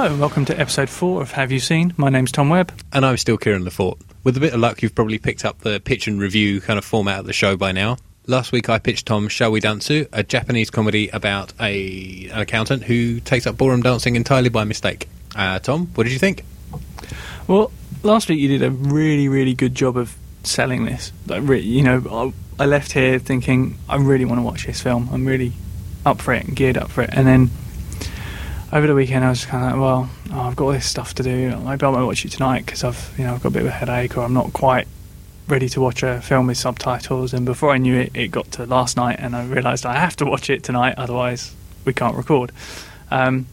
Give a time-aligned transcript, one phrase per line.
[0.00, 1.92] Hello, and welcome to episode four of Have You Seen?
[1.98, 2.72] My name's Tom Webb.
[2.90, 4.00] And I'm still Kieran Lefort.
[4.24, 6.86] With a bit of luck, you've probably picked up the pitch and review kind of
[6.86, 7.98] format of the show by now.
[8.26, 12.84] Last week, I pitched Tom Shall We Dansu, a Japanese comedy about a, an accountant
[12.84, 15.06] who takes up ballroom dancing entirely by mistake.
[15.36, 16.46] Uh, Tom, what did you think?
[17.46, 17.70] Well,
[18.02, 21.12] last week you did a really, really good job of selling this.
[21.26, 24.80] Like, re- you know, I, I left here thinking I really want to watch this
[24.80, 25.10] film.
[25.12, 25.52] I'm really
[26.06, 27.10] up for it and geared up for it.
[27.12, 27.50] And then
[28.72, 31.14] over the weekend, I was kind of like, well, oh, I've got all this stuff
[31.14, 31.56] to do.
[31.56, 33.68] Maybe I might watch it tonight because I've, you know, I've got a bit of
[33.68, 34.86] a headache or I'm not quite
[35.48, 37.34] ready to watch a film with subtitles.
[37.34, 40.16] And before I knew it, it got to last night, and I realised I have
[40.16, 42.52] to watch it tonight, otherwise we can't record.
[43.10, 43.46] Um,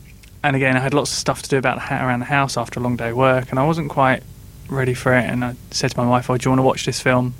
[0.43, 2.55] and again, I had lots of stuff to do about the, hat around the house
[2.55, 4.21] after a long day of work, and I wasn't quite
[4.69, 5.25] ready for it.
[5.25, 7.33] And I said to my wife, "Oh, do you want to watch this film?"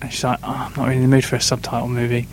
[0.00, 2.28] And she's like, oh, "I'm not really in the mood for a subtitle movie."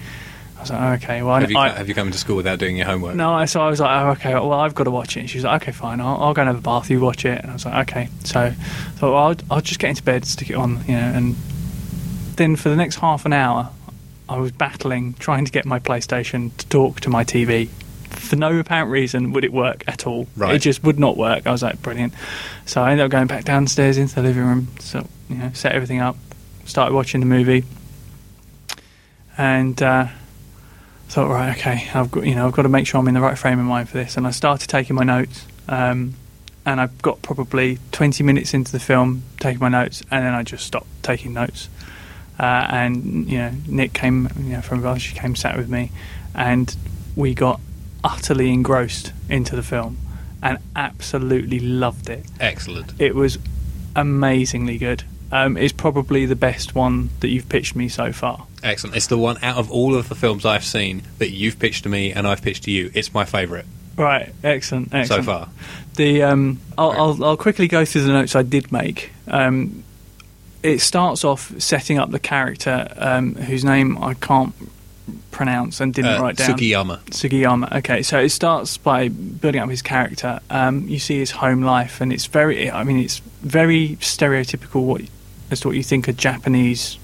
[0.71, 2.77] I was like, "Okay, well, have, you, I, have you come to school without doing
[2.77, 3.16] your homework?
[3.16, 5.38] No, so I was like, "Oh, okay, well, I've got to watch it." And she
[5.38, 6.89] was like, "Okay, fine, I'll, I'll go and have a bath.
[6.89, 9.80] You watch it." And I was like, "Okay." So I thought, well, I'll, I'll just
[9.80, 11.36] get into bed, stick it on, you know, and
[12.36, 13.69] then for the next half an hour,
[14.27, 17.69] I was battling trying to get my PlayStation to talk to my TV.
[18.09, 20.27] For no apparent reason would it work at all.
[20.36, 20.55] Right.
[20.55, 21.45] It just would not work.
[21.45, 22.13] I was like, brilliant.
[22.66, 25.73] So I ended up going back downstairs into the living room, so you know, set
[25.73, 26.17] everything up,
[26.66, 27.63] started watching the movie,
[29.38, 30.08] and uh,
[31.08, 33.22] thought, right, okay, I've got you know, I've got to make sure I'm in the
[33.22, 34.17] right frame of mind for this.
[34.17, 35.45] And I started taking my notes.
[35.67, 36.16] Um,
[36.66, 40.44] and I got probably 20 minutes into the film taking my notes, and then I
[40.44, 41.70] just stopped taking notes.
[42.39, 44.98] Uh, and you know, Nick came you know, from.
[44.98, 45.92] She came sat with me,
[46.33, 46.76] and
[47.16, 47.61] we got
[48.03, 49.98] utterly engrossed into the film,
[50.42, 52.26] and absolutely loved it.
[52.39, 52.94] Excellent.
[53.00, 53.38] It was
[53.95, 55.03] amazingly good.
[55.31, 58.48] Um, it's probably the best one that you've pitched me so far.
[58.66, 58.95] Excellent.
[58.95, 61.89] It's the one out of all of the films I've seen that you've pitched to
[61.89, 62.89] me and I've pitched to you.
[62.93, 63.65] It's my favourite
[63.95, 65.23] Right, excellent, excellent.
[65.23, 65.49] so far.
[65.93, 69.11] The um, I'll, I'll, I'll quickly go through the notes I did make.
[69.27, 69.83] Um,
[70.64, 74.54] it starts off setting up the character um, whose name I can't
[75.31, 76.58] pronounce and didn't Uh, write down.
[76.58, 76.99] Sugiyama.
[77.05, 77.77] Sugiyama.
[77.77, 80.39] Okay, so it starts by building up his character.
[80.49, 82.70] Um, you see his home life, and it's very.
[82.71, 85.02] I mean, it's very stereotypical what
[85.52, 86.98] as to what you think a Japanese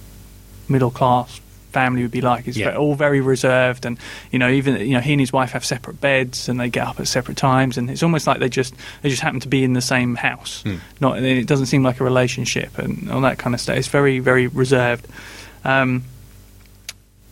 [0.68, 1.40] middle class
[1.72, 2.48] family would be like.
[2.48, 2.76] It's Yeah.
[2.76, 3.98] all very reserved, and
[4.32, 6.86] you know, even you know, he and his wife have separate beds, and they get
[6.88, 9.64] up at separate times, and it's almost like they just they just happen to be
[9.64, 10.62] in the same house.
[10.64, 10.76] Hmm.
[11.00, 13.78] Not, and it doesn't seem like a relationship, and all that kind of stuff.
[13.78, 15.08] It's very very reserved.
[15.64, 16.04] Um,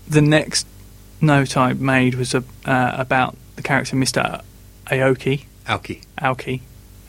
[0.08, 0.66] the next
[1.22, 4.42] note I made was a, uh, about the character Mr.
[4.88, 5.46] Aoki.
[5.68, 6.02] Aoki.
[6.20, 6.62] Aoki.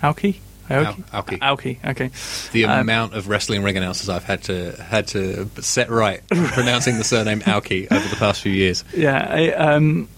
[0.02, 0.36] Aoki?
[0.70, 1.04] Aoki?
[1.10, 1.38] Aoki.
[1.41, 2.10] Aoki, okay.
[2.53, 6.97] The Um, amount of wrestling ring announcers I've had to had to set right pronouncing
[6.98, 8.84] the surname Aoki over the past few years.
[8.97, 10.09] Yeah, I, um,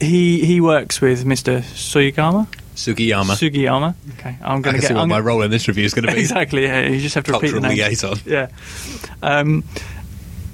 [0.00, 1.60] he he works with Mr.
[1.62, 2.46] Sugiyama.
[2.74, 3.36] Sugiyama.
[3.36, 3.94] Sugiyama.
[4.18, 4.94] Okay, I'm going to see get.
[4.96, 6.20] what I'm my gonna- role in this review is going to be.
[6.26, 6.64] exactly.
[6.64, 7.76] Yeah, you just have to repeat the name.
[7.78, 8.18] liaison.
[8.26, 8.48] Yeah.
[9.22, 9.64] Um,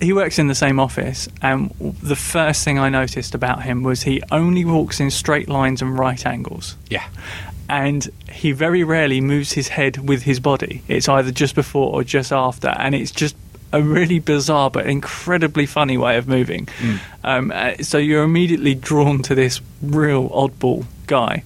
[0.00, 4.02] he works in the same office, and the first thing I noticed about him was
[4.02, 6.76] he only walks in straight lines and right angles.
[6.90, 7.04] Yeah.
[7.72, 10.82] And he very rarely moves his head with his body.
[10.88, 13.34] It's either just before or just after, and it's just
[13.72, 16.68] a really bizarre but incredibly funny way of moving.
[17.24, 21.44] Um, uh, so you're immediately drawn to this real oddball guy.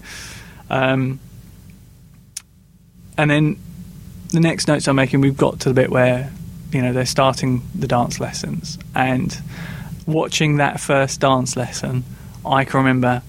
[0.69, 1.21] Um,
[3.17, 3.57] and then
[4.31, 6.33] the next notes I'm making, we've got to the bit where
[6.73, 9.41] you know they're starting the dance lessons, and
[10.07, 12.03] watching that first dance lesson,
[12.45, 13.23] I can remember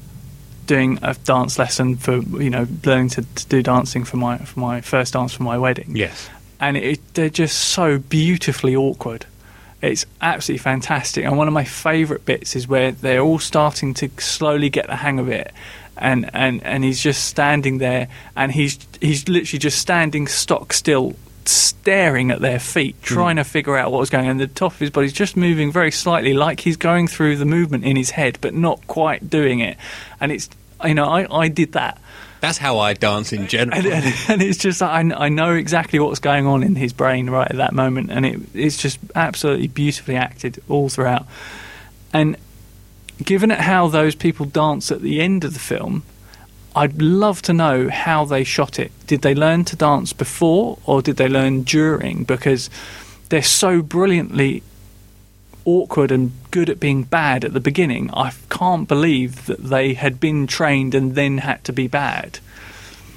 [0.68, 4.60] doing a dance lesson for you know learning to, to do dancing for my for
[4.60, 5.96] my first dance for my wedding.
[5.96, 6.30] Yes.
[6.60, 9.26] and it, they're just so beautifully awkward.
[9.82, 14.10] It's absolutely fantastic, and one of my favourite bits is where they're all starting to
[14.18, 15.54] slowly get the hang of it,
[15.96, 21.16] and, and, and he's just standing there, and he's he's literally just standing stock still,
[21.46, 23.04] staring at their feet, hmm.
[23.04, 24.32] trying to figure out what was going on.
[24.32, 27.46] And the top of his body's just moving very slightly, like he's going through the
[27.46, 29.78] movement in his head, but not quite doing it.
[30.20, 30.50] And it's
[30.86, 32.02] you know I, I did that.
[32.40, 33.78] That's how I dance in general.
[33.78, 37.30] And, and, and it's just I, I know exactly what's going on in his brain
[37.30, 41.26] right at that moment, and it, it's just absolutely beautifully acted all throughout.
[42.14, 42.38] And
[43.24, 46.04] given it how those people dance at the end of the film,
[46.76, 48.92] I'd love to know how they shot it.
[49.08, 52.24] Did they learn to dance before, or did they learn during?
[52.24, 52.70] Because
[53.30, 54.62] they're so brilliantly
[55.68, 58.10] awkward and good at being bad at the beginning.
[58.14, 62.40] I can't believe that they had been trained and then had to be bad.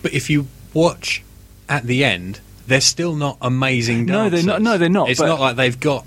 [0.02, 1.22] But if you watch
[1.68, 4.44] at the end, they're still not amazing dancers.
[4.44, 6.04] No, they're not- no, they're not, It's not like they've got.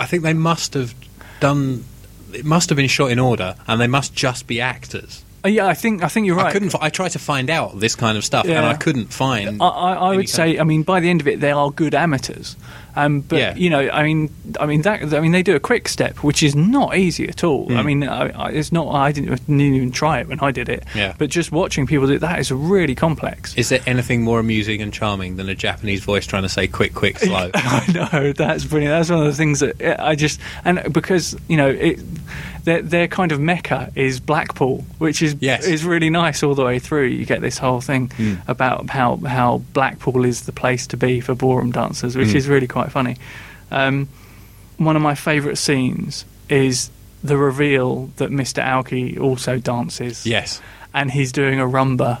[0.00, 0.94] I think they must have
[1.40, 1.84] done.
[2.32, 5.22] It must have been shot in order, and they must just be actors.
[5.44, 6.46] Uh, yeah, I think I think you're right.
[6.46, 6.74] I couldn't.
[6.80, 8.56] I tried to find out this kind of stuff, Yeah.
[8.58, 9.62] and I couldn't find.
[9.62, 11.94] I, I, I would say, I mean, by the end of it, they are good
[11.94, 12.56] amateurs.
[12.96, 13.54] Um, but Yeah.
[13.54, 15.12] you know, I mean, I mean that.
[15.14, 17.66] I mean, they do a quick step, which is not easy at all.
[17.66, 17.76] Hmm.
[17.76, 18.88] I mean, I, I, it's not.
[18.94, 20.84] I didn't, didn't even try it when I did it.
[20.94, 21.14] Yeah.
[21.18, 23.54] But just watching people do it, that is really complex.
[23.56, 26.94] Is there anything more amusing and charming than a Japanese voice trying to say "quick,
[26.94, 27.50] quick, slow"?
[27.54, 28.92] I know that's brilliant.
[28.92, 32.00] That's one of the things that I just and because you know it,
[32.64, 35.66] their their kind of mecca is Blackpool, which is Yes.
[35.66, 37.06] is really nice all the way through.
[37.08, 38.34] You get this whole thing Hmm.
[38.48, 42.34] about how how Blackpool is the place to be for ballroom dancers, which Mm.
[42.36, 43.16] is really quite funny.
[43.70, 44.08] Um,
[44.76, 46.90] one of my favourite scenes is
[47.24, 48.62] the reveal that Mr.
[48.62, 50.60] Aoki also dances yes.
[50.94, 52.20] and he's doing a rumba.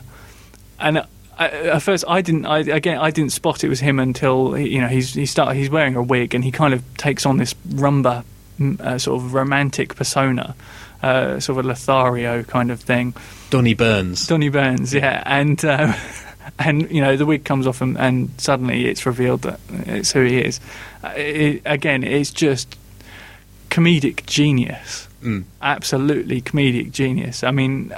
[0.80, 1.06] And
[1.38, 2.46] I, at first, I didn't.
[2.46, 5.70] I, again, I didn't spot it was him until you know he's he start he's
[5.70, 8.24] wearing a wig and he kind of takes on this rumba
[8.80, 10.54] uh, sort of romantic persona,
[11.02, 13.14] uh, sort of a Lothario kind of thing.
[13.50, 14.26] Donny Burns.
[14.26, 15.92] Donny Burns, yeah, and uh,
[16.58, 20.24] and you know the wig comes off him, and suddenly it's revealed that it's who
[20.24, 20.60] he is.
[21.02, 22.76] Uh, it, again, it's just
[23.70, 25.44] comedic genius, Mm.
[25.62, 27.42] absolutely comedic genius.
[27.42, 27.92] I mean,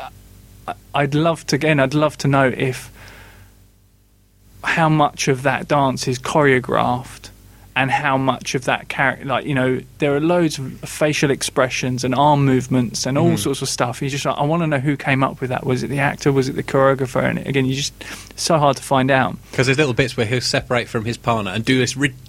[0.94, 1.80] I'd love to again.
[1.80, 2.90] I'd love to know if
[4.64, 7.30] how much of that dance is choreographed
[7.80, 12.02] and how much of that character like you know there are loads of facial expressions
[12.04, 13.38] and arm movements and all Mhm.
[13.38, 14.02] sorts of stuff.
[14.02, 15.64] You just like, i want to know who came up with that.
[15.64, 16.32] Was it the actor?
[16.32, 17.22] Was it the choreographer?
[17.22, 17.92] And again you just
[18.30, 19.36] it's so hard to find out.
[19.50, 22.27] Because there's little bits where he'll separate from his partner and do this ridiculous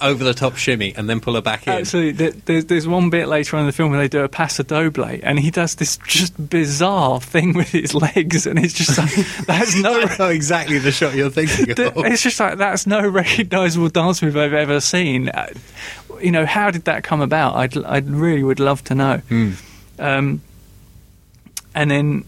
[0.00, 1.74] over-the-top shimmy and then pull her back in.
[1.74, 2.30] Absolutely.
[2.30, 5.04] There's, there's one bit later on in the film where they do a paso doble,
[5.22, 9.14] and he does this just bizarre thing with his legs, and it's just like
[9.46, 10.00] that's no.
[10.00, 11.96] I know exactly the shot you're thinking of.
[12.04, 15.28] It's just like that's no recognisable dance move I've ever seen.
[15.28, 15.48] Uh,
[16.22, 17.54] You know, how did that come about?
[17.56, 19.18] I'd, I really would love to know.
[19.28, 19.52] Hmm.
[19.98, 20.42] Um,
[21.74, 22.24] and then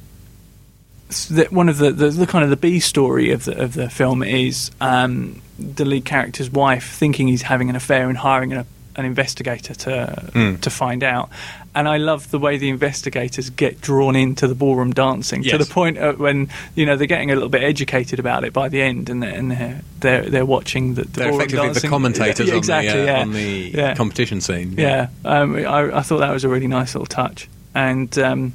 [1.08, 3.88] the, one of the, the, the kind of the B story of the of the
[3.88, 8.66] film is um, the lead character's wife thinking he's having an affair and hiring a,
[8.96, 10.60] an investigator to Mm.
[10.60, 11.28] to find out.
[11.74, 15.66] And I love the way the investigators get drawn into the ballroom dancing to the
[15.66, 18.80] point of when you know they're getting a little bit educated about it by the
[18.80, 22.54] end, and they're and they're they're, they're watching the, the They're effectively the commentators Yeah,
[22.56, 23.84] exactly, on the, uh, yeah.
[23.88, 24.72] on the competition scene.
[24.78, 28.54] Yeah, um, I, I thought that was a really nice little touch, and um,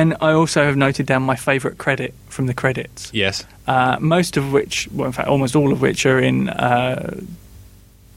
[0.00, 3.44] and I also have noted down my favourite credit from the credits, Yes.
[3.66, 7.16] uh, most of which, well, in fact, almost all of which are in uh,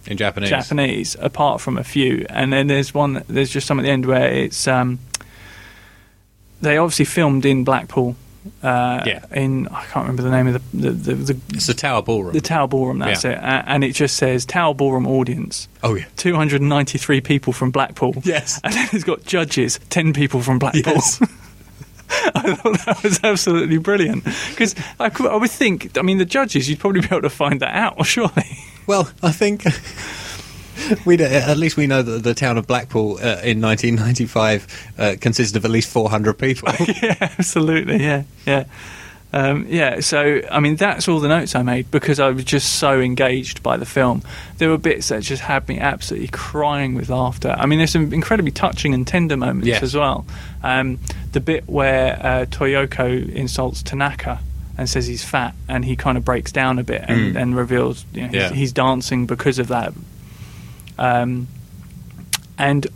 [0.06, 0.50] In Japanese.
[0.50, 2.26] Japanese, apart from a few.
[2.30, 5.00] And then there's one, there's just some at the end where it's um,
[6.62, 8.16] they obviously filmed in Blackpool.
[8.64, 9.26] Uh, Yeah.
[9.34, 12.34] In I can't remember the name of the the, the, the, It's the Tower Ballroom.
[12.34, 13.00] the Tower Ballroom.
[13.00, 13.60] That's Yeah.
[13.60, 15.68] it, and it just says Tower Ballroom audience.
[15.84, 16.06] oh yeah.
[16.18, 18.16] 293 people from Blackpool.
[18.24, 18.60] Yes.
[18.64, 20.94] And then it's got judges, 10 people from Blackpool.
[20.96, 21.22] Yes.
[22.36, 24.24] I thought that was absolutely brilliant.
[24.24, 27.60] Because I, I would think, I mean, the judges, you'd probably be able to find
[27.60, 28.58] that out, surely.
[28.88, 29.64] Well, I think
[31.06, 35.58] we at least we know that the town of Blackpool uh, in 1995 uh, consisted
[35.58, 36.70] of at least 400 people.
[37.02, 38.02] yeah, absolutely.
[38.02, 38.66] Yeah, yeah.
[39.32, 42.80] Um, yeah, so I mean that's all the notes I made because I was just
[42.80, 44.24] so engaged by the film.
[44.58, 47.56] There were bits that just had me absolutely crying with laughter.
[47.58, 49.84] I mean, there's some incredibly touching and tender moments Yes.
[49.84, 50.26] as well.
[50.64, 50.98] Um,
[51.32, 54.40] the bit where uh, Toyoko insults Tanaka
[54.80, 57.42] and says he's fat, and he kind of breaks down a bit and, Mm.
[57.42, 58.50] and reveals you know, Yeah.
[58.50, 59.94] he's, he's dancing because of that.
[60.98, 61.48] Um,
[62.58, 62.88] and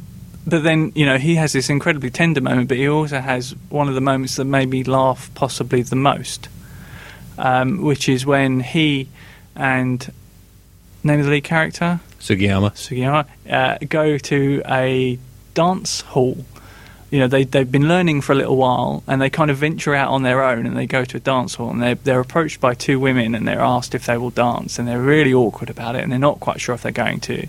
[0.46, 3.88] but then you know he has this incredibly tender moment, but he also has one
[3.88, 6.50] of the moments that made me laugh possibly the most,
[7.38, 9.08] um, which is when he
[9.56, 10.12] and
[11.04, 12.72] name of the lead character Sugiyama.
[12.72, 15.20] Sugiyama uh, go to a
[15.54, 16.46] dance hall.
[17.12, 19.94] You know they they've been learning for a little while, and they kind of venture
[19.94, 22.60] out on their own, and they go to a dance hall, and they're they're approached
[22.60, 25.96] by two women, and they're asked if they will dance, and they're really awkward about
[25.96, 27.48] it, and they're not quite sure if they're going to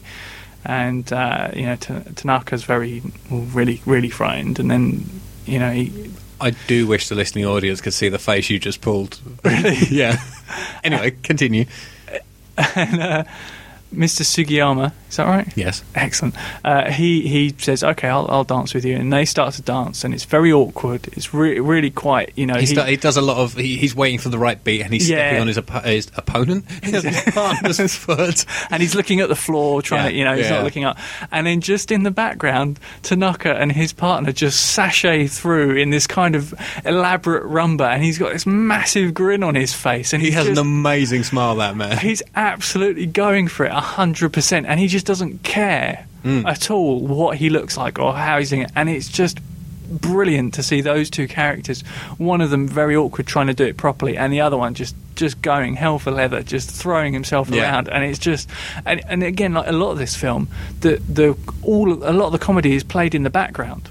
[0.65, 5.09] and uh, you know Ta- Tanaka's very really really frightened and then
[5.47, 8.81] you know he, I do wish the listening audience could see the face you just
[8.81, 9.19] pulled.
[9.45, 9.77] Really?
[9.91, 10.21] yeah.
[10.83, 11.65] Anyway, continue.
[12.77, 13.25] and uh,
[13.95, 14.23] Mr.
[14.23, 15.83] Sugiyama is that right Yes.
[15.95, 16.35] excellent
[16.65, 20.05] uh, he he says okay I'll, I'll dance with you and they start to dance
[20.05, 23.23] and it's very awkward it's re- really quite you know He, he- he does a
[23.23, 23.55] lot of.
[23.55, 25.17] He, he's waiting for the right beat, and he's Yeah.
[25.29, 28.45] stepping on his, oppo- his opponent, his partner's foot.
[28.71, 30.57] and he's looking at the floor, trying Yeah, to, you know, he's yeah.
[30.57, 30.99] not looking up.
[31.31, 36.07] And then just in the background, Tanaka and his partner just sashay through in this
[36.07, 36.53] kind of
[36.85, 40.59] elaborate rumba, and he's got this massive grin on his face, and He has just,
[40.61, 41.57] an amazing smile.
[41.57, 41.99] That man.
[41.99, 46.47] he's absolutely going for it hundred percent, and he just doesn't care Mm.
[46.47, 49.39] at all what he looks like or how he's doing it, and it's just
[50.01, 51.83] brilliant to see those two characters.
[52.17, 54.95] One of them very awkward trying to do it properly, and the other one just
[55.17, 57.63] just going hell for leather, just throwing himself Yeah.
[57.63, 57.89] around.
[57.89, 58.49] And it's just
[58.87, 60.49] and, and again like a lot of this film,
[60.81, 63.91] the the all a lot of the comedy is played in the background,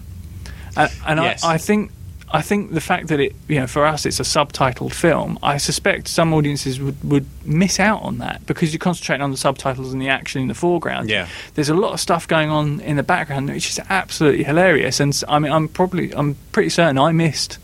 [0.75, 1.43] and, and Yes.
[1.43, 1.91] I, I think.
[2.35, 5.57] I think the fact that it, you know, for us it's a subtitled film, I
[5.57, 9.93] suspect some audiences would, would miss out on that because you're concentrating on the subtitles
[9.93, 11.09] and the action in the foreground.
[11.11, 11.27] Yeah.
[11.53, 14.99] There's a lot of stuff going on in the background which is absolutely hilarious.
[14.99, 17.59] And I mean, I'm probably, I'm pretty certain I missed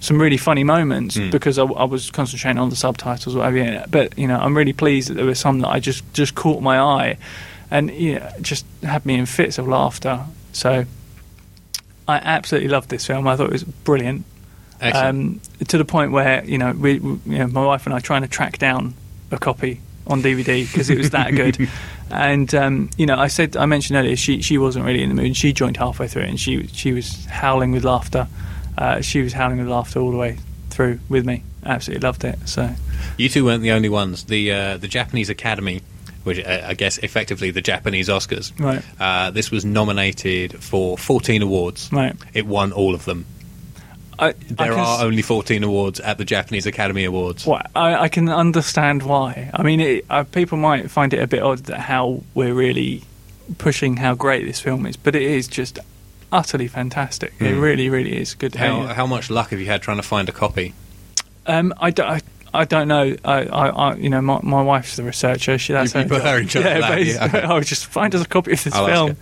[0.00, 1.32] some really funny moments Mm.
[1.32, 3.84] because I, I was concentrating on the subtitles or whatever.
[3.90, 6.62] But, you know, I'm really pleased that there were some that I just, just caught
[6.62, 7.18] my eye
[7.68, 10.20] and, you know, just had me in fits of laughter.
[10.52, 10.84] So
[12.08, 13.28] I absolutely loved this film.
[13.28, 14.24] I thought it was brilliant.
[14.80, 17.98] Um, to the point where you know, we, we, you know, my wife and I
[18.00, 18.94] trying to track down
[19.30, 21.68] a copy on DVD because it was that good.
[22.10, 25.14] And um, you know, I said I mentioned earlier she she wasn't really in the
[25.14, 25.36] mood.
[25.36, 28.28] She joined halfway through, and she she was howling with laughter.
[28.78, 30.38] Uh, she was howling with laughter all the way
[30.70, 31.42] through with me.
[31.66, 32.38] Absolutely loved it.
[32.46, 32.70] So
[33.18, 34.24] You two weren't the only ones.
[34.24, 35.82] The uh, the Japanese Academy,
[36.28, 38.82] which uh, I guess effectively the Japanese Oscars, Right.
[39.00, 41.90] Uh, this was nominated for 14 awards.
[41.92, 42.14] Right.
[42.34, 43.26] It won all of them.
[44.20, 47.46] I, I There can are only 14 awards at the Japanese Academy Awards.
[47.46, 49.50] Well, I, I can understand why.
[49.54, 53.02] I mean, it, uh, people might find it a bit odd that how we're really
[53.58, 55.78] pushing how great this film is, but it is just
[56.32, 57.32] utterly fantastic.
[57.38, 57.62] It Mm.
[57.62, 58.54] really, really is good.
[58.56, 60.74] How, how much luck have you had trying to find a copy?
[61.46, 62.20] Um, I, don't, I,
[62.54, 63.14] I don't know.
[63.24, 65.58] I, I, I, you know, my, my wife's the researcher.
[65.58, 67.42] She, that's You- you put her in charge yeah, that, yeah, okay.
[67.42, 69.16] I'll just find us a copy of this I'll film.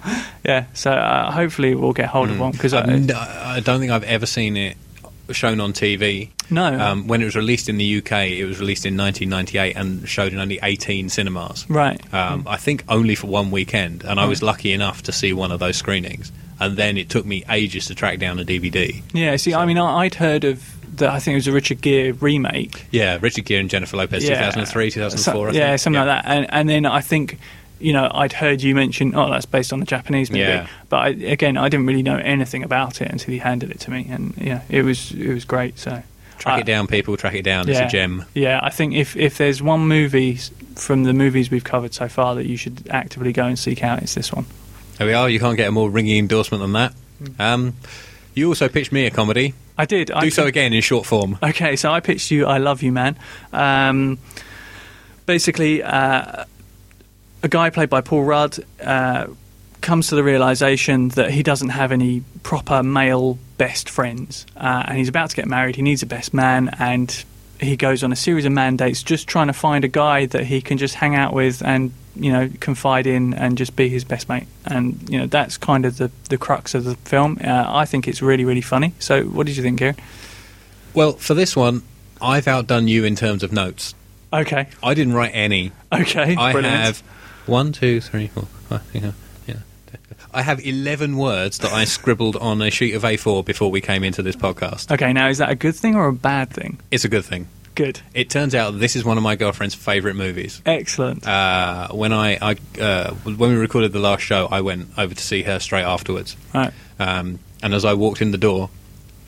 [0.44, 3.80] Yeah, so uh, hopefully we'll get hold of one because I've I, n- I don't
[3.80, 4.76] think I've ever seen it
[5.32, 6.30] shown on TV.
[6.50, 10.08] no, Um, when it was released in the UK, it was released in 1998 and
[10.08, 11.68] showed in only 18 cinemas.
[11.68, 12.00] right.
[12.14, 15.50] Um, I think only for one weekend, and I was lucky enough to see one
[15.50, 16.30] of those screenings.
[16.60, 19.02] And then it took me ages to track down a DVD.
[19.12, 21.10] Yeah, see, I mean, I, I'd heard of the.
[21.10, 22.86] I think it was a Richard Gere remake.
[22.90, 25.34] Yeah, Richard Gere and Jennifer Lopez, 2003, 2004.
[25.34, 26.30] So- I yeah, something like that.
[26.30, 27.38] And, and then I think,
[27.78, 30.40] you know, I'd heard you mention, oh, that's based on a Japanese movie.
[30.40, 30.66] Yeah.
[30.88, 33.90] But I, again, I didn't really know anything about it until he handed it to
[33.90, 35.78] me, and yeah, it was it was great.
[35.78, 36.02] So
[36.38, 37.16] Track Uh, it down, people.
[37.16, 37.68] Track it down.
[37.68, 37.86] It's yeah.
[37.86, 38.24] a gem.
[38.34, 40.36] Yeah, I think if if there's one movie
[40.74, 44.02] from the movies we've covered so far that you should actively go and seek out,
[44.02, 44.44] it's this one.
[44.98, 45.28] There we are.
[45.28, 46.94] You can't get a more ringing endorsement than that.
[47.38, 47.74] Um,
[48.36, 49.54] you also pitched me a comedy.
[49.76, 50.10] I did.
[50.12, 51.36] I Do so could- again in short form.
[51.42, 53.16] Okay, so I pitched you "I Love You, Man."
[53.52, 54.18] Um,
[55.26, 56.44] basically, uh,
[57.42, 59.26] a guy played by Paul Rudd uh,
[59.80, 64.98] comes to the realization that he doesn't have any proper male best friends, uh, and
[64.98, 65.76] he's about to get married.
[65.76, 67.24] He needs a best man, and
[67.60, 70.60] he goes on a series of mandates, just trying to find a guy that he
[70.60, 74.28] can just hang out with and you know confide in and just be his best
[74.28, 74.46] mate.
[74.64, 77.38] And you know that's kind of the the crux of the film.
[77.42, 78.94] Uh, I think it's really really funny.
[78.98, 79.96] So, what did you think, Kieran?
[80.94, 81.82] Well, for this one,
[82.20, 83.94] I've outdone you in terms of notes.
[84.32, 85.72] Okay, I didn't write any.
[85.92, 86.76] okay, I brilliant.
[86.76, 86.98] have
[87.46, 89.14] one, two, three, four, five, six, seven.
[90.32, 94.04] I have 11 words that I scribbled on a sheet of A4 before we came
[94.04, 94.90] into this podcast.
[94.92, 96.78] Okay, now is that a good thing or a bad thing?
[96.90, 97.48] It's a good thing.
[97.74, 98.00] Good.
[98.14, 100.62] It turns out this is one of my girlfriend's favourite movies.
[100.64, 101.26] Excellent.
[101.26, 105.22] Uh, when I, I uh, when we recorded the last show, I went over to
[105.22, 106.36] see her straight afterwards.
[106.54, 106.72] right.
[106.98, 108.70] Um, and as I walked in the door,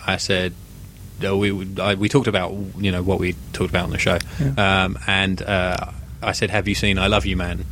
[0.07, 0.55] I said,
[1.23, 4.19] uh, we I, we talked about you know what we talked about on the show,
[4.41, 4.85] Yeah.
[4.85, 5.91] um, and uh,
[6.23, 7.65] I said, "Have you seen I Love You, Man?"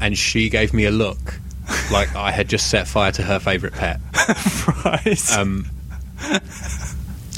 [0.00, 1.40] And she gave me a look
[1.90, 4.00] like I had just set fire to her favourite pet.
[4.84, 5.32] right.
[5.36, 5.66] Um,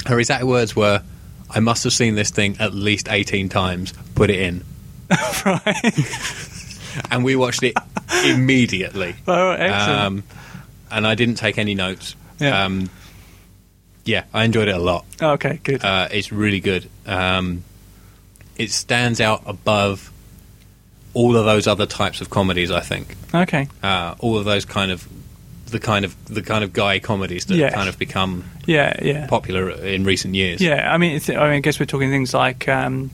[0.05, 1.01] her exact words were,
[1.49, 3.93] "I must have seen this thing at least eighteen times.
[4.15, 4.63] Put it in."
[5.45, 5.93] right.
[7.11, 7.75] And we watched it
[8.25, 9.15] immediately.
[9.27, 9.99] Oh, excellent.
[10.01, 10.23] Um,
[10.89, 12.15] and I didn't take any notes.
[12.39, 12.63] Yeah.
[12.65, 12.89] Um,
[14.05, 15.05] yeah, I enjoyed it a lot.
[15.21, 15.83] okay, good.
[15.83, 16.89] Uh, it's really good.
[17.05, 17.63] Um,
[18.57, 20.11] it stands out above
[21.13, 22.71] all of those other types of comedies.
[22.71, 23.67] I think okay.
[23.83, 25.07] uh, all of those kind of
[25.67, 27.71] the kind of the kind of guy comedies that Yes.
[27.71, 29.27] have kind of become Yeah, yeah.
[29.27, 30.61] popular in recent years.
[30.61, 33.11] Yeah, I mean, I mean, I guess we're talking things like um,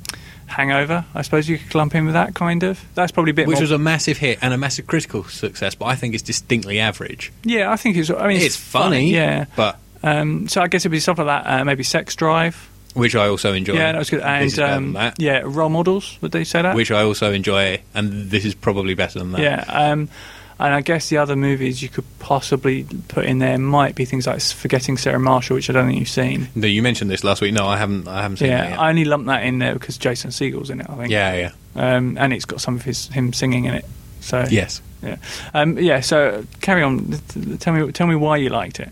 [0.48, 1.04] Hangover.
[1.14, 2.80] I suppose you could lump in with that kind of.
[2.96, 3.62] That's probably a bit Which more.
[3.64, 7.32] was a massive hit and a massive critical success, but I think it's distinctly average.
[7.44, 8.10] yeah, I think it's.
[8.10, 9.46] I mean, it's, It's, funny, Yeah.
[9.56, 11.46] but Um, so I guess it'd be stuff like that.
[11.62, 12.70] Uh, maybe Sex Drive.
[12.96, 13.74] Which I also enjoy.
[13.74, 14.22] Yeah, that was good.
[14.22, 15.16] And is better than um, that.
[15.20, 16.18] yeah, role models.
[16.22, 16.76] Would they say that?
[16.76, 19.42] which I also enjoy, and this is probably better than that.
[19.42, 20.10] Yeah, um,
[20.58, 24.26] and I guess the other movies you could possibly put in there might be things
[24.26, 26.48] like Forgetting Sarah Marshall, which I don't think you've seen.
[26.56, 27.54] No, you mentioned this last week.
[27.54, 28.08] No, I haven't.
[28.08, 28.70] I haven't seen it.
[28.70, 28.80] Yeah.
[28.80, 30.90] I only lumped that in there because Jason Segel's in it.
[30.90, 31.12] I think.
[31.12, 31.96] yeah, yeah.
[31.96, 33.86] um, and it's got some of his him singing in it.
[34.22, 34.82] So Yes.
[35.04, 35.18] yeah,
[35.54, 36.00] um, yeah.
[36.00, 37.20] So carry on.
[37.60, 38.90] Tell me, tell me why you liked it.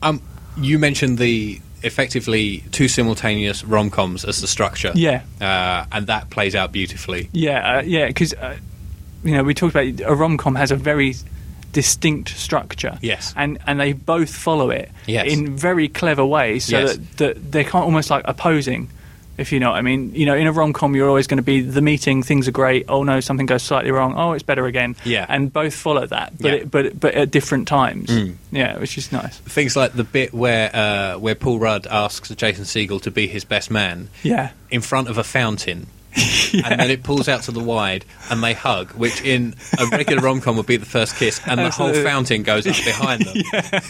[0.00, 0.22] Um,
[0.56, 4.92] you mentioned the effectively two simultaneous rom coms as the structure.
[4.94, 5.22] Yeah.
[5.40, 7.28] uh, and that plays out beautifully.
[7.32, 8.56] Yeah, uh, yeah, because uh,
[9.24, 11.14] you know we talked about a rom com has a very
[11.72, 12.98] distinct structure.
[13.02, 13.32] Yes.
[13.36, 15.26] and and they both follow it Yes.
[15.32, 16.96] in very clever ways, so Yes.
[16.96, 18.88] that, that they're kind of almost like opposing.
[19.38, 21.36] If you know what I mean, you know, in a rom com, you're always going
[21.38, 22.86] to be the meeting, things are great.
[22.88, 24.14] Oh no, something goes slightly wrong.
[24.16, 24.96] Oh, it's better again.
[25.04, 25.24] Yeah.
[25.28, 26.52] and both follow that, but Yeah.
[26.58, 28.10] it, but but at different times.
[28.10, 28.34] Mm.
[28.50, 29.38] Yeah, which is nice.
[29.38, 33.44] Things like the bit where uh, where Paul Rudd asks Jason Segel to be his
[33.44, 35.86] best man Yeah, in front of a fountain.
[36.64, 40.22] And then it pulls out to the wide, and they hug, which in a regular
[40.22, 43.36] rom com would be the first kiss, and the whole fountain goes up behind them.
[43.52, 43.80] yeah,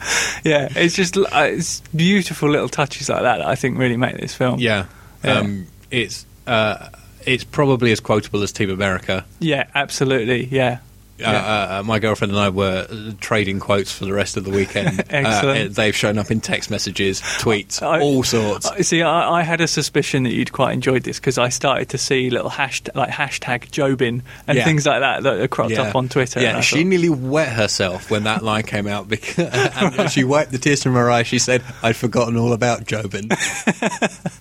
[0.44, 4.34] it's just uh, it's beautiful little touches like that that I think really make this
[4.34, 4.58] film.
[4.58, 4.86] Yeah.
[5.24, 5.38] Yeah.
[5.38, 6.88] Um, it's uh,
[7.26, 9.24] it's probably as quotable as Team America.
[9.38, 10.46] yeah, absolutely.
[10.46, 10.78] Yeah,
[11.22, 14.50] Uh, uh, my girlfriend and I were uh, trading quotes for the rest of the
[14.50, 15.04] weekend.
[15.10, 15.70] Excellent.
[15.70, 18.66] Uh, they've shown up in text messages, tweets, I- all sorts.
[18.66, 21.88] I- See, I, I had a suspicion that you'd quite enjoyed this because I started
[21.90, 24.64] to see little hashtag like hashtag Jobin and Yeah.
[24.64, 25.82] things like that that are cropped Yeah.
[25.82, 26.40] up on Twitter.
[26.40, 30.52] Yeah, she thought- nearly wet herself when that line came out because and she wiped
[30.52, 31.26] the tears from her eyes.
[31.26, 33.30] She said, "I'd forgotten all about Jobin."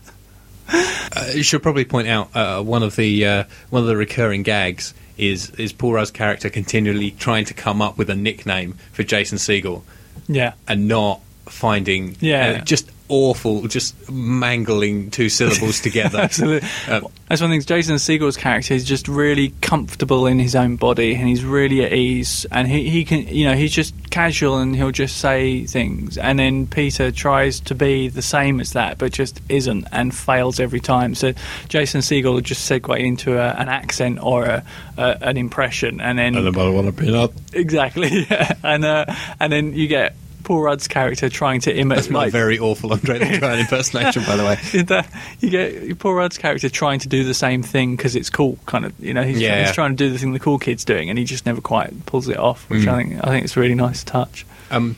[0.72, 4.44] uh, you should probably point out uh, one of the uh, one of the recurring
[4.44, 9.04] gags is is Paul Rudd's character continually trying to come up with a nickname for
[9.04, 9.84] Jason Segel
[10.28, 12.60] yeah, and not finding Yeah.
[12.62, 16.20] uh, just awful, just mangling two syllables together.
[16.20, 16.68] absolutely.
[16.88, 17.66] Uh, That's one of the things.
[17.66, 21.92] Jason Segel's character is just really comfortable in his own body, and he's really at
[21.94, 22.46] ease.
[22.52, 26.18] And he, he can, you know, he's just casual, and he'll just say things.
[26.18, 30.60] And then Peter tries to be the same as that, but just isn't, and fails
[30.60, 31.16] every time.
[31.16, 31.34] So
[31.68, 34.64] Jason Segel will just segue into a, an accent or a,
[34.98, 37.32] a, an impression, and then And about want to peanut.
[37.54, 38.54] exactly, yeah.
[38.64, 39.06] and uh,
[39.40, 40.16] and then you get
[40.50, 42.06] Paul Rudd's character trying to imitate.
[42.06, 44.82] That's my very awful Andre the Giant impersonation, by the way.
[44.86, 45.08] that
[45.42, 48.84] you get Paul Rudd's character trying to do the same thing because it's cool, kind
[48.84, 48.94] of.
[49.00, 49.64] You know, he's, Yeah.
[49.64, 52.04] he's trying to do the thing the cool kid's doing, and he just never quite
[52.08, 52.68] pulls it off.
[52.68, 52.88] Which Mm.
[52.92, 54.44] I think I think it's a really nice touch.
[54.72, 54.96] Um,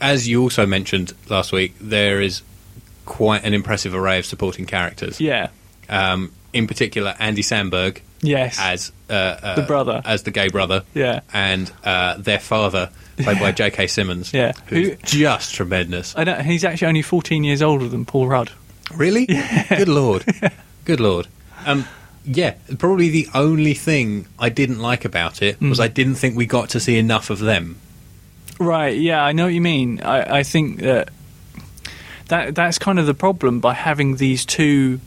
[0.00, 2.40] as you also mentioned last week, there is
[3.04, 5.20] quite an impressive array of supporting characters.
[5.20, 5.48] Yeah.
[5.90, 8.56] Um, in particular, Andy Samberg Yes.
[8.58, 10.00] as uh, uh, The brother.
[10.06, 11.20] as the gay brother, yeah.
[11.34, 12.88] and uh, their father,
[13.18, 13.86] played by J.K.
[13.86, 14.52] Simmons, Yeah.
[14.66, 16.14] who's Who- just tremendous.
[16.16, 18.50] I don't, he's actually only 14 years older than Paul Rudd.
[18.94, 19.26] Really?
[19.26, 20.24] Good lord.
[20.84, 21.26] Good lord.
[21.66, 21.84] Um,
[22.24, 25.82] yeah, probably the only thing I didn't like about it was Mm.
[25.82, 27.76] I didn't think we got to see enough of them.
[28.58, 28.96] Right.
[28.96, 30.00] Yeah, I know what you mean.
[30.02, 31.10] I, I think that
[32.28, 35.00] that that's kind of the problem by having these two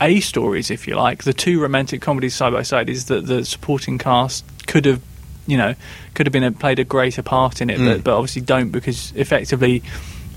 [0.00, 3.44] A stories, if you like, the two romantic comedies side by side, is that the
[3.44, 5.02] supporting cast could have,
[5.46, 5.74] you know,
[6.14, 7.86] could have been a, played a greater part in it, Mm.
[7.86, 9.82] but, but obviously don't because effectively.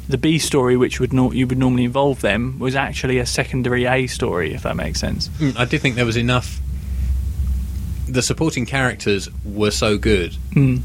[0.10, 3.84] The B story, which would nor- you would normally involve them, was actually a secondary
[3.84, 5.28] A story, if that makes sense.
[5.28, 6.62] Mm, I did think there was enough.
[8.08, 10.34] The supporting characters were so good.
[10.54, 10.82] Mm.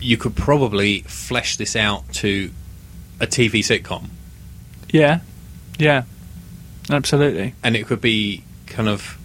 [0.00, 2.50] You could probably flesh this out to
[3.20, 4.06] a TV sitcom,
[4.90, 5.20] Yeah,
[5.78, 6.04] yeah,
[6.88, 7.52] absolutely.
[7.62, 9.17] and it could be kind of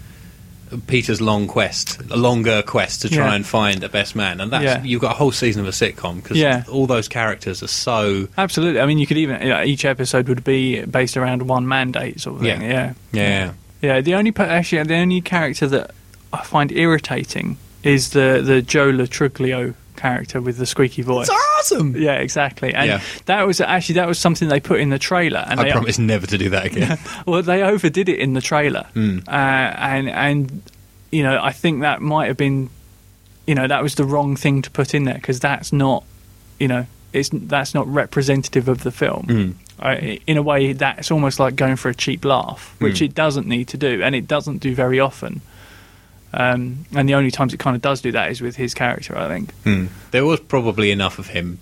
[0.88, 3.36] Peter's long quest, a longer quest to try Yeah.
[3.36, 4.84] and find a best man, and that's Yeah.
[4.84, 6.64] you've got a whole season of a sitcom because Yeah.
[6.70, 8.80] all those characters are so Absolutely.
[8.82, 12.20] I mean, you could even you know, each episode would be based around one mandate
[12.22, 12.62] sort of thing.
[12.62, 12.94] Yeah.
[13.12, 14.02] Yeah, yeah.
[14.02, 15.92] The only actually the only character that
[16.32, 21.30] I find irritating is the the Joe Lo Truglio character with the squeaky voice.
[21.30, 21.96] It's awesome.
[21.96, 22.74] Yeah, exactly.
[22.74, 23.02] And Yeah.
[23.26, 25.44] that was actually that was something they put in the trailer.
[25.48, 26.98] And I they, promise never to do that again.
[27.26, 29.26] well, they overdid it in the trailer, Mm.
[29.28, 30.62] uh, and and
[31.12, 32.70] you know I think that might have been,
[33.48, 36.04] you know, that was the wrong thing to put in there because that's not,
[36.60, 39.26] you know, it's that's not representative of the film.
[39.30, 39.54] Mm.
[39.80, 43.06] Uh, in a way, that's almost like going for a cheap laugh, which Mm.
[43.08, 45.42] it doesn't need to do, and it doesn't do very often.
[46.34, 49.16] Um, and the only times it kind of does do that is with his character,
[49.18, 49.54] I think.
[49.64, 49.86] Hmm.
[50.12, 51.60] There was probably enough of him.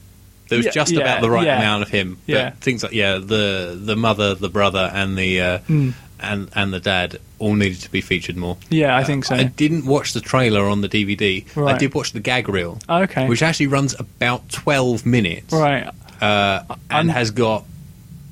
[0.49, 1.57] There was Yeah, just yeah, about the right yeah.
[1.57, 2.17] amount of him.
[2.25, 2.49] But Yeah.
[2.51, 5.93] things like yeah, the the mother, the brother, and the uh, Mm.
[6.19, 8.57] and and the dad all needed to be featured more.
[8.69, 9.35] Yeah, I think so.
[9.35, 11.45] I didn't watch the trailer on the DVD.
[11.57, 15.87] I did watch the gag reel, okay, which actually runs about twelve minutes, right.
[16.21, 17.65] uh, and I'm- has got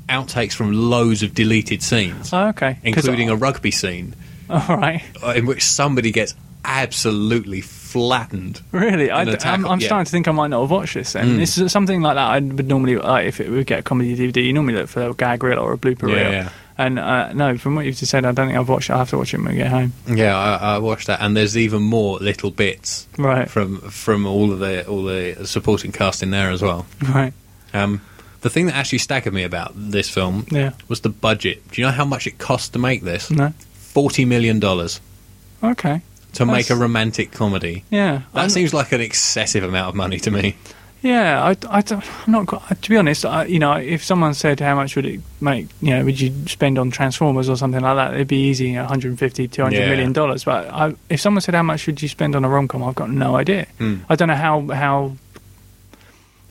[0.07, 4.13] outtakes from loads of deleted scenes, Oh, okay, including I- a rugby scene
[4.69, 5.01] all right.
[5.23, 6.35] uh, in which somebody gets
[6.65, 8.61] absolutely flattened.
[8.71, 9.27] Really, I'm
[9.65, 9.85] I'm yeah.
[9.87, 11.13] starting to think I might not have watched this.
[11.13, 11.37] Then Mm.
[11.37, 12.27] this is something like that.
[12.29, 15.01] I would normally, like, if it would get a comedy DVD, you normally look for
[15.09, 16.31] a gag reel or a blooper Yeah, reel.
[16.31, 16.49] yeah.
[16.77, 18.93] And uh, no, from what you've just said, I don't think I've watched it.
[18.93, 19.91] I have to watch it when we get home.
[20.07, 24.51] Yeah, I, I watched that, and there's even more little bits Right, from from all
[24.53, 26.85] of the all the supporting cast in there as well.
[27.13, 27.33] right.
[27.73, 28.01] Um,
[28.41, 30.71] The thing that actually staggered me about this film Yeah.
[30.87, 31.69] was the budget.
[31.71, 33.29] Do you know how much it cost to make this?
[33.29, 33.51] No.
[33.99, 35.01] Forty million dollars
[35.61, 36.01] Okay.
[36.33, 37.83] to make a romantic comedy.
[37.89, 38.21] Yeah.
[38.33, 40.55] That I'm- seems like an excessive amount of money to me.
[41.01, 42.47] Yeah, I, I don't, I'm not.
[42.47, 45.67] quite- To be honest, I, you know, if someone said how much would it make,
[45.81, 48.73] you know, would you spend on Transformers or something like that, it'd be easy, you
[48.75, 49.89] know, 150, 200 Yeah.
[49.89, 50.43] million dollars.
[50.45, 52.95] But I, if someone said how much would you spend on a rom com, I've
[52.95, 53.65] got no idea.
[53.77, 53.95] Hmm.
[54.09, 55.15] I don't know how how.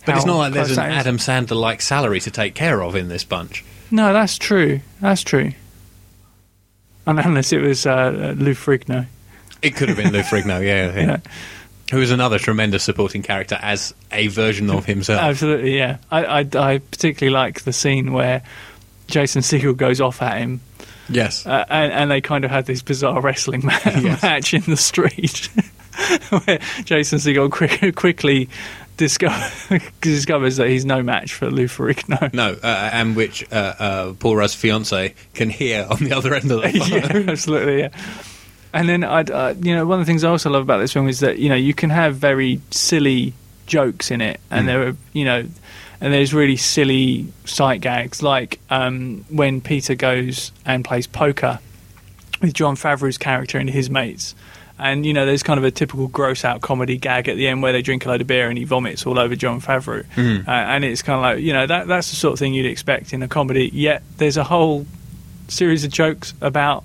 [0.07, 1.07] But it's how not like there's close an that is.
[1.07, 3.65] Adam Sandler like salary to take care of in this bunch.
[3.91, 4.81] No, that's true.
[5.01, 5.53] That's true.
[7.09, 9.07] And unless it was uh, Lou Ferrigno.
[9.63, 11.01] It could have been Lou Ferrigno, yeah, yeah.
[11.07, 11.17] Yeah.
[11.91, 15.21] who is another tremendous supporting character as a version of himself.
[15.21, 15.97] Absolutely, yeah.
[16.11, 18.43] I, I, I particularly like the scene where
[19.09, 20.61] Jason Segel goes off at him,
[21.09, 24.23] yes, uh, and, and they kind of had this bizarre wrestling ma- Yes.
[24.23, 25.47] match in the street,
[26.45, 28.49] where Jason Segel quick, quickly
[28.99, 32.33] discover, discovers that he's no match for Lou Ferrigno.
[32.35, 36.51] no, uh, and which uh, uh, Paul Rudd's fiance can hear on the other end
[36.51, 37.23] of the phone.
[37.25, 37.89] yeah, absolutely, yeah.
[38.75, 40.93] And then I, uh, you know, one of the things I also love about this
[40.93, 43.33] film is that you know you can have very silly
[43.67, 44.67] jokes in it, and Mm.
[44.67, 45.39] there are you know,
[46.03, 51.61] and there's really silly sight gags like um, when Peter goes and plays poker
[52.43, 54.35] with Jon Favreau's character and his mates.
[54.79, 57.63] And you know, there's kind of a typical gross out comedy gag at the end
[57.63, 60.47] where they drink a load of beer and he vomits all over Jon Favreau, Mm.
[60.47, 62.67] uh, and it's kind of like you know that that's the sort of thing you'd
[62.67, 63.71] expect in a comedy.
[63.73, 64.87] Yet there's a whole
[65.49, 66.85] series of jokes about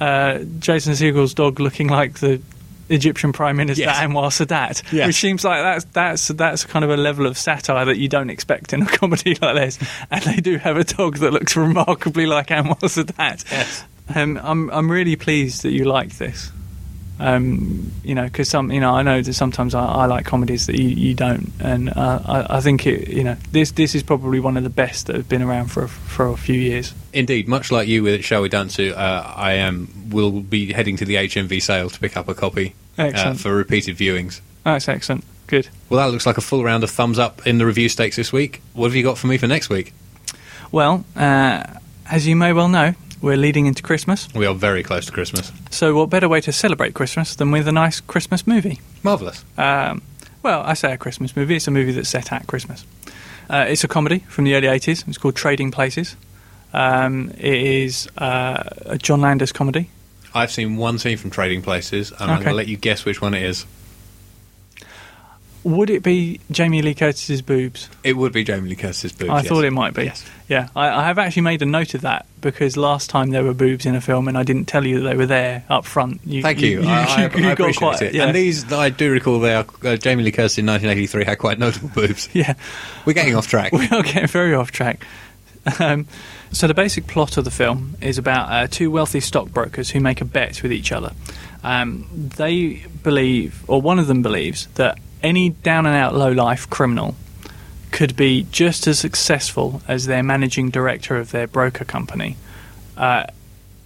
[0.00, 2.40] uh, Jason Segel's dog looking like the
[2.88, 3.98] Egyptian Prime Minister Yes.
[3.98, 5.06] Anwar Sadat, Yes.
[5.08, 8.30] which seems like that's that's that's kind of a level of satire that you don't
[8.30, 9.78] expect in a comedy like this.
[10.10, 13.50] And they do have a dog that looks remarkably like Anwar Sadat.
[13.50, 13.84] Yes.
[14.14, 16.52] Um, I'm I'm really pleased that you like this.
[17.18, 20.66] Um, you know, because some, you know, I know that sometimes I, I like comedies
[20.66, 24.02] that you, you don't, and uh, I, I think it, you know, this this is
[24.02, 26.92] probably one of the best that have been around for a, for a few years.
[27.14, 31.04] Indeed, much like you with Shall We Dansu, uh, I am will be heading to
[31.06, 34.40] the HMV sale to pick up a copy uh, for repeated viewings.
[34.64, 35.24] That's excellent.
[35.46, 35.68] Good.
[35.88, 38.32] Well, that looks like a full round of thumbs up in the review stakes this
[38.32, 38.62] week.
[38.74, 39.92] What have you got for me for next week?
[40.72, 41.64] Well, uh,
[42.10, 44.28] as you may well know, we're leading into Christmas.
[44.34, 45.52] We are very close to Christmas.
[45.70, 48.80] So, what better way to celebrate Christmas than with a nice Christmas movie?
[49.02, 49.44] Marvellous.
[49.56, 50.02] Um,
[50.42, 51.56] well, I say a Christmas movie.
[51.56, 52.84] It's a movie that's set at Christmas.
[53.48, 55.06] Uh, it's a comedy from the early 80s.
[55.08, 56.16] It's called Trading Places.
[56.72, 59.90] Um, it is uh, a John Landis comedy.
[60.34, 63.22] I've seen one scene from Trading Places, and I'm going to let you guess which
[63.22, 63.64] one it is.
[65.66, 67.88] Would it be Jamie Lee Curtis's boobs?
[68.04, 69.30] It would be Jamie Lee Curtis's boobs.
[69.30, 69.48] I yes.
[69.48, 70.04] thought it might be.
[70.04, 70.24] Yes.
[70.46, 73.52] Yeah, I, I have actually made a note of that because last time there were
[73.52, 76.20] boobs in a film and I didn't tell you that they were there up front.
[76.24, 76.82] You, Thank you.
[76.84, 78.14] I, I, I got appreciate quite- it.
[78.14, 78.26] Yeah.
[78.26, 81.58] And these, I do recall, they are uh, Jamie Lee Curtis in 1983 had quite
[81.58, 82.28] notable boobs.
[82.32, 82.54] yeah,
[83.04, 83.72] We're getting off track.
[83.72, 85.04] we are getting very off track.
[85.80, 86.06] Um,
[86.52, 90.20] so the basic plot of the film is about uh, two wealthy stockbrokers who make
[90.20, 91.10] a bet with each other.
[91.64, 96.68] Um, they believe, or one of them believes, that any down and out low life
[96.70, 97.14] criminal
[97.90, 102.36] could be just as successful as their managing director of their broker company.
[102.96, 103.24] Uh,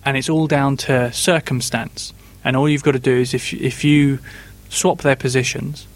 [0.05, 2.13] and it's all down to circumstance.
[2.43, 4.19] And all you've got to do is if if you
[4.69, 5.87] swap their positions,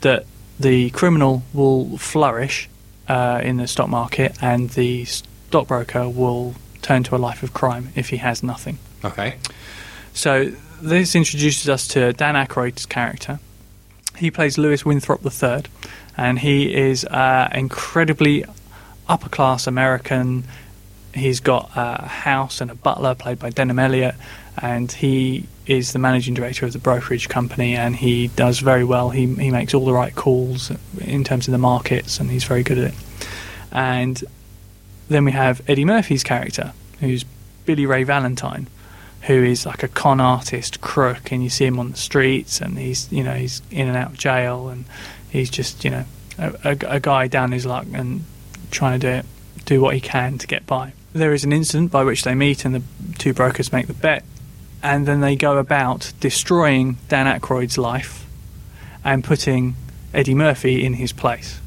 [0.00, 0.24] that
[0.58, 2.68] the criminal will flourish
[3.08, 7.90] uh, in the stock market, and the stockbroker will turn to a life of crime
[7.94, 8.78] if he has nothing.
[9.04, 9.36] Okay.
[10.14, 13.40] So this introduces us to Dan Aykroyd's character.
[14.16, 15.64] He plays Louis Winthorpe III,
[16.16, 18.44] and he is uh, incredibly
[19.08, 20.44] upper class American.
[21.12, 24.14] He's got a house and a butler played by Denholm Elliott,
[24.60, 29.10] and he is the managing director of the brokerage company, and he does very well.
[29.10, 32.62] He he makes all the right calls in terms of the markets, and he's very
[32.62, 32.94] good at it.
[33.72, 34.22] And
[35.08, 37.24] then we have Eddie Murphy's character, who's
[37.64, 38.68] Billy Ray Valentine,
[39.26, 42.78] who is like a con artist crook, and you see him on the streets, and
[42.78, 44.84] he's you know he's in and out of jail, and
[45.30, 46.04] he's just you know
[46.38, 48.24] a, a, a guy down his luck and
[48.70, 49.26] trying to do it,
[49.64, 50.92] do what he can to get by.
[51.12, 52.82] There is an incident by which they meet, and the
[53.18, 54.24] two brokers make the bet,
[54.82, 58.26] and then they go about destroying Dan Aykroyd's life
[59.04, 59.76] and putting
[60.12, 61.60] Eddie Murphy in his place.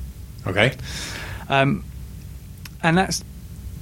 [0.45, 0.75] Okay.
[1.49, 1.83] Um,
[2.83, 3.23] and that's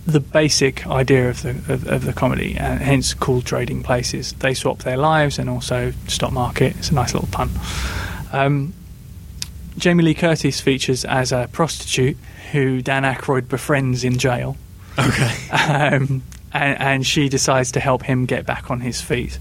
[0.06, 4.34] the basic idea of the of, of the comedy, and hence called Trading Places.
[4.34, 6.76] They swap their lives and also stock market.
[6.78, 7.50] It's a nice little pun.
[8.32, 8.74] Um,
[9.78, 12.18] Jamie Lee Curtis features as a prostitute
[12.52, 14.56] who Dan Aykroyd befriends in jail,
[14.98, 15.50] Okay.
[15.50, 16.22] um,
[16.54, 19.38] and, and she decides to help him get back on his feet.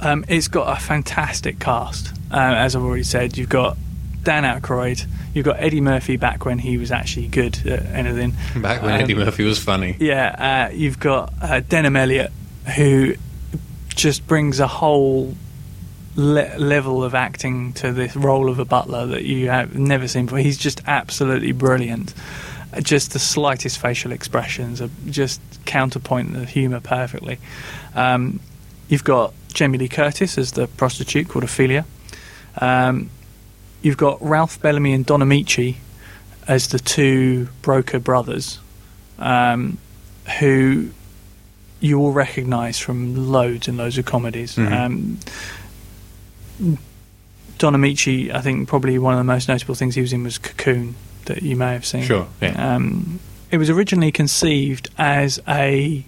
[0.00, 3.36] Um, it's got a fantastic cast, uh, as I've already said.
[3.36, 3.76] You've got
[4.22, 8.32] Dan Aykroyd, You've got Eddie Murphy back when he was actually good at anything.
[8.62, 9.94] Back when Um, Eddie Murphy was funny.
[10.00, 12.32] Yeah, uh, you've got uh, Denholm Elliott,
[12.74, 13.14] who
[13.88, 15.34] just brings a whole
[16.14, 20.24] le- level of acting to this role of a butler that you have never seen
[20.24, 20.38] before.
[20.38, 22.14] He's just absolutely brilliant.
[22.72, 27.38] Uh, Just the slightest facial expressions are just counterpoint the humour perfectly.
[27.94, 28.40] Um,
[28.88, 31.84] you've got Jamie Lee Curtis as the prostitute called Ophelia.
[32.58, 33.10] Um,
[33.86, 35.76] you've got Ralph Bellamy and Don Ameche
[36.48, 38.58] as the two broker brothers,
[39.20, 39.78] um,
[40.40, 40.88] who
[41.78, 44.56] you will recognise from loads and loads of comedies.
[44.56, 44.72] Mhm.
[44.72, 45.18] Um,
[47.58, 50.36] Don Ameche, I think probably one of the most notable things he was in was
[50.36, 50.96] Cocoon,
[51.26, 52.02] that you may have seen.
[52.02, 52.74] Sure, yeah.
[52.74, 53.20] Um,
[53.52, 56.04] it was originally conceived as a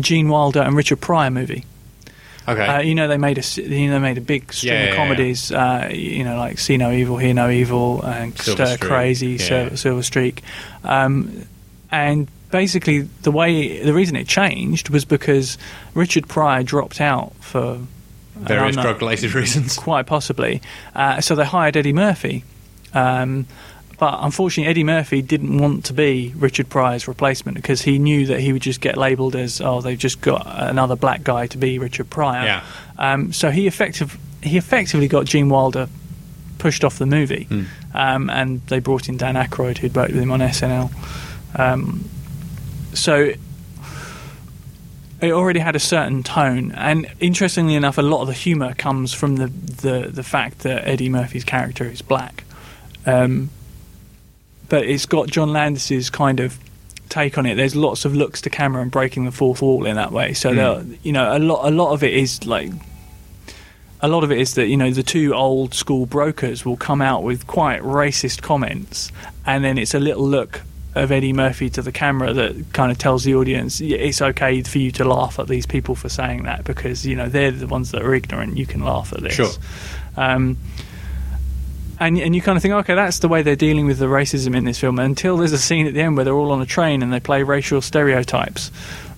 [0.00, 1.64] Gene Wilder and Richard Pryor movie.
[2.48, 2.64] Okay.
[2.66, 4.84] Uh, you know, they made a you know they made a big string Yeah, of
[4.86, 4.96] yeah, yeah.
[4.96, 5.52] comedies.
[5.52, 9.26] Uh, you know, like See No Evil, Hear No Evil, and Silver Stir Streak, Crazy,
[9.32, 9.38] yeah.
[9.38, 10.42] Silver, Silver Streak,
[10.84, 11.44] um,
[11.90, 15.58] and basically the way the reason it changed was because
[15.94, 17.80] Richard Pryor dropped out for
[18.36, 19.76] Various drug related reasons.
[19.76, 20.60] quite possibly.
[20.94, 22.44] Uh, so they hired Eddie Murphy.
[22.92, 23.46] Um,
[23.98, 28.40] but unfortunately, Eddie Murphy didn't want to be Richard Pryor's replacement because he knew that
[28.40, 31.78] he would just get labelled as, oh, they've just got another black guy to be
[31.78, 32.44] Richard Pryor.
[32.44, 32.64] Yeah.
[32.98, 35.88] Um, so he effective he effectively got Gene Wilder
[36.58, 37.62] pushed off the movie, Hmm.
[37.94, 40.90] um, and they brought in Dan Aykroyd, who'd worked with him on SNL.
[41.58, 42.08] Um,
[42.94, 43.32] so
[45.20, 49.12] it already had a certain tone, and interestingly enough, a lot of the humour comes
[49.14, 52.44] from the, the, the fact that Eddie Murphy's character is black.
[53.06, 53.50] Um,
[54.68, 56.58] but it's got John Landis's kind of
[57.08, 57.54] take on it.
[57.54, 60.34] There's lots of looks to camera and breaking the fourth wall in that way.
[60.34, 62.72] So there, you know, a lot a lot of it is like
[64.00, 67.00] a lot of it is that you know the two old school brokers will come
[67.00, 69.10] out with quite racist comments,
[69.44, 70.62] and then it's a little look
[70.94, 74.78] of Eddie Murphy to the camera that kind of tells the audience it's okay for
[74.78, 77.90] you to laugh at these people for saying that because you know they're the ones
[77.90, 78.56] that are ignorant.
[78.56, 79.34] You can laugh at this.
[79.34, 79.50] Sure.
[80.16, 80.56] Um,
[82.00, 84.56] and and you kind of think, okay, that's the way they're dealing with the racism
[84.56, 84.98] in this film.
[84.98, 87.20] Until there's a scene at the end where they're all on a train and they
[87.20, 88.70] play racial stereotypes,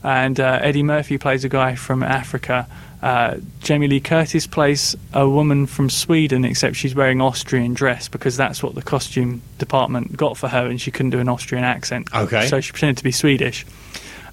[0.02, 2.66] and uh, Eddie Murphy plays a guy from Africa.
[3.00, 8.36] Uh, Jamie Lee Curtis plays a woman from Sweden, except she's wearing Austrian dress because
[8.36, 12.08] that's what the costume department got for her, and she couldn't do an Austrian accent.
[12.12, 12.46] Okay.
[12.48, 13.64] so she pretended to be Swedish,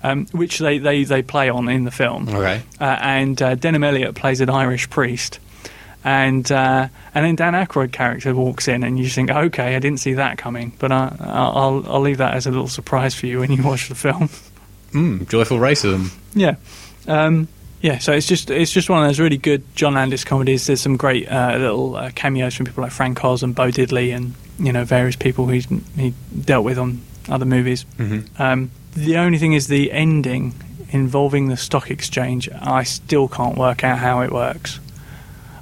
[0.02, 2.60] um, which they, they, they play on in the film Okay.
[2.82, 5.40] uh, and uh, Denholm Elliott plays an Irish priest,
[6.06, 10.00] and uh, and then Dan Aykroyd character walks in, and you think, okay, I didn't
[10.00, 13.40] see that coming, but I, I'll I'll leave that as a little surprise for you
[13.40, 14.30] when you watch the film.
[14.94, 16.14] Mm, joyful racism.
[16.36, 16.56] yeah,
[17.08, 17.48] um,
[17.82, 17.98] yeah.
[17.98, 20.68] So it's just it's just one of those really good John Landis comedies.
[20.68, 24.16] There's some great uh, little uh, cameos from people like Frank Oz and Bo Diddley,
[24.16, 27.84] and you know various people he's he dealt with on other movies.
[27.98, 28.40] Mhm.
[28.40, 30.54] Um, the only thing is the ending
[30.92, 32.48] involving the stock exchange.
[32.62, 34.80] I still can't work out how it works.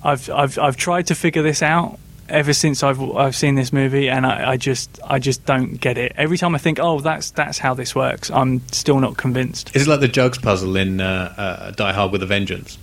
[0.04, 4.10] I've I've I've tried to figure this out ever since I've I've seen this movie,
[4.10, 6.14] and I, I just I just don't get it.
[6.16, 9.76] Every time I think, oh, that's that's how this works, I'm still not convinced.
[9.76, 12.78] Is it like the Jugs puzzle in uh, uh, Die Hard with a Vengeance?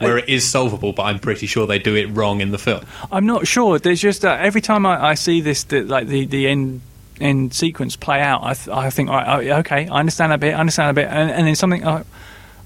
[0.00, 2.84] Where it is solvable, but I'm pretty sure they do it wrong in the film.
[3.12, 3.78] I'm not sure.
[3.78, 6.82] There's just uh, every time I, I see this, the, like the the end
[7.20, 10.52] end sequence play out, I, th- I think, right, oh, okay, I understand a bit,
[10.52, 11.86] I understand a bit, and, and then something.
[11.86, 12.04] Oh,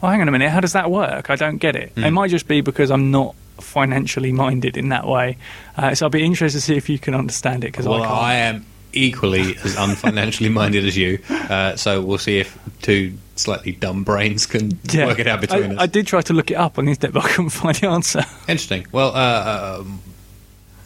[0.03, 1.29] oh, hang on a minute, how does that work?
[1.29, 1.92] I don't get it.
[1.96, 5.36] It might just be because I'm not financially minded in that way.
[5.76, 8.32] Uh, so I'll be interested to see if you can understand it because Well, I.
[8.32, 13.72] I am equally as unfinancially minded as you, uh, so we'll see if two slightly
[13.72, 15.80] dumb brains can work it out between I, us.
[15.80, 17.88] I did try to look it up on the internet, but I couldn't find the
[17.88, 18.24] answer.
[18.48, 18.86] Interesting.
[18.92, 20.00] Well, uh, um,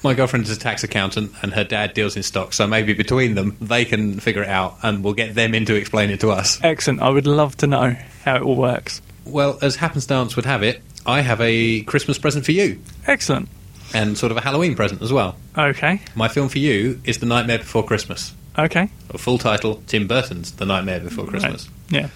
[0.03, 2.57] my girlfriend is a tax accountant, and her dad deals in stocks.
[2.57, 5.75] So maybe between them, they can figure it out, and we'll get them in to
[5.75, 6.59] explain it to us.
[6.63, 7.01] Excellent.
[7.01, 9.01] I would love to know how it all works.
[9.25, 13.49] Well, as happenstance would have it, I have a Christmas present for you, Excellent.
[13.95, 15.37] and sort of a Halloween present as well.
[15.57, 16.01] Okay.
[16.15, 18.35] My film for you is The Nightmare Before Christmas.
[18.59, 18.89] Okay.
[19.11, 21.69] A full title: Tim Burton's The Nightmare Before Christmas.
[21.91, 22.03] Right.
[22.03, 22.09] Yeah.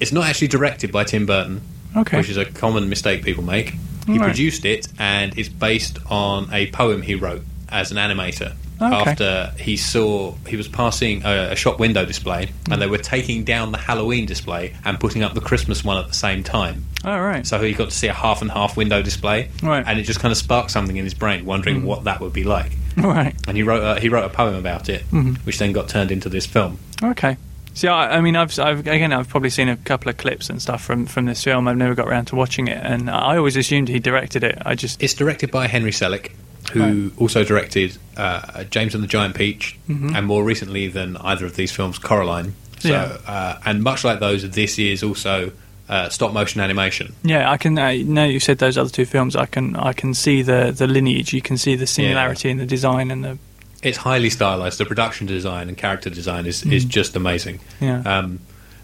[0.00, 1.60] It's not actually directed by Tim Burton,
[1.96, 2.16] Okay.
[2.18, 3.74] which is a common mistake people make.
[4.06, 4.22] He Right.
[4.22, 8.54] produced it, and it's based on a poem he wrote as an animator.
[8.82, 9.10] Okay.
[9.12, 13.44] After he saw he was passing a, a shop window display, and they were taking
[13.44, 16.86] down the Halloween display and putting up the Christmas one at the same time.
[17.04, 17.46] All right.
[17.46, 19.84] So he got to see a half and half window display, Right.
[19.86, 22.44] and it just kind of sparked something in his brain, wondering what that would be
[22.44, 22.72] like.
[22.96, 23.34] Right.
[23.48, 25.38] And he wrote a, he wrote a poem about it, Mhm.
[25.46, 26.78] which then got turned into this film.
[27.02, 27.36] Okay.
[27.74, 30.60] See, I, I mean, I've, I've again, I've probably seen a couple of clips and
[30.60, 31.66] stuff from, from this film.
[31.68, 34.58] I've never got around to watching it, and I always assumed he directed it.
[34.66, 36.32] I just It's directed by Henry Selick,
[36.72, 40.14] who also directed uh, James and the Giant Peach, Mhm.
[40.16, 42.54] and more recently than either of these films, Coraline.
[42.80, 43.16] So, Yeah.
[43.26, 45.52] uh, and much like those, this is also
[45.88, 47.12] uh, stop motion animation.
[47.24, 47.78] Yeah, I can.
[47.78, 49.76] Uh, now you said those other two films, I can.
[49.76, 51.32] I can see the the lineage.
[51.34, 53.38] You can see the similarity in the design and the.
[53.82, 54.78] It's highly stylized.
[54.78, 56.88] The production design and character design is, is Mm.
[56.88, 57.58] just amazing.
[57.80, 58.00] Yeah.
[58.06, 58.38] Um,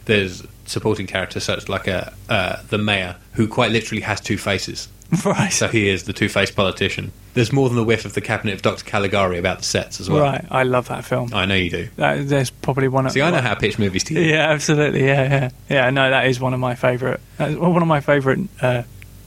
[0.07, 4.89] there's supporting characters such like a uh, the mayor who quite literally has two faces.
[5.25, 5.51] right.
[5.53, 7.13] So he is the two-faced politician.
[7.35, 8.85] There's more than the whiff of the cabinet of Dr.
[8.85, 10.23] Caligari about the sets as well.
[10.23, 10.45] Right.
[10.51, 11.33] I love that film.
[11.33, 11.89] I know you do.
[11.97, 13.07] That, there's probably one.
[13.07, 14.21] of See, I know how to pitch movies to you.
[14.21, 15.07] Yeah, absolutely.
[15.07, 15.91] Yeah, yeah, yeah.
[15.91, 17.21] No, that is one of my favourite.
[17.39, 18.83] One of my favourite uh,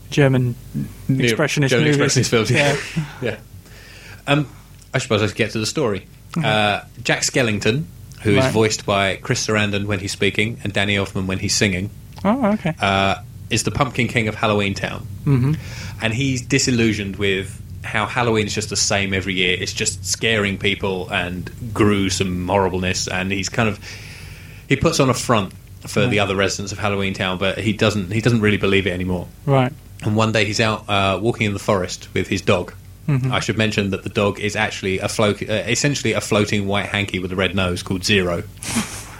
[0.09, 0.55] German
[1.07, 2.15] expressionist German movies.
[2.15, 2.51] expressionist films.
[2.51, 2.77] Yeah.
[3.21, 3.39] Yeah.
[4.27, 4.47] Um,
[4.93, 6.05] I suppose I should get to the story.
[6.37, 7.85] Uh, Jack Skellington,
[8.21, 8.37] who is Mm-hmm.
[8.37, 8.51] Right.
[8.53, 11.89] voiced by Chris Sarandon when he's speaking and Danny Elfman when he's singing,
[12.23, 12.75] Oh, okay.
[12.79, 13.15] uh,
[13.51, 15.01] is the Pumpkin King of Halloween Town.
[15.23, 15.53] hmm
[16.03, 19.55] and he's disillusioned with how Halloween is just the same every year.
[19.59, 23.79] It's just scaring people and gruesome horribleness, and he's kind of
[24.67, 25.53] he puts on a front
[25.87, 28.91] for the other residents of Halloween Town, but he doesn't he doesn't really believe it
[28.93, 29.27] anymore.
[29.45, 29.71] Right.
[30.03, 32.73] And one day he's out uh, walking in the forest with his dog.
[33.07, 33.31] Mhm.
[33.31, 36.87] I should mention that the dog is actually a float, uh, essentially a floating white
[36.87, 38.43] hanky with a red nose called Zero.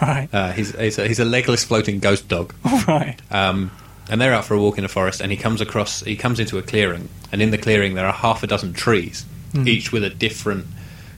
[0.02, 0.28] Right.
[0.34, 2.56] Uh, he's, he's, a, he's a legless floating ghost dog.
[2.88, 3.17] right.
[3.30, 3.70] Um,
[4.10, 6.02] and they're out for a walk in a forest, and he comes across.
[6.02, 9.26] He comes into a clearing, and in the clearing there are half a dozen trees,
[9.54, 9.68] Mhm.
[9.68, 10.66] each with a different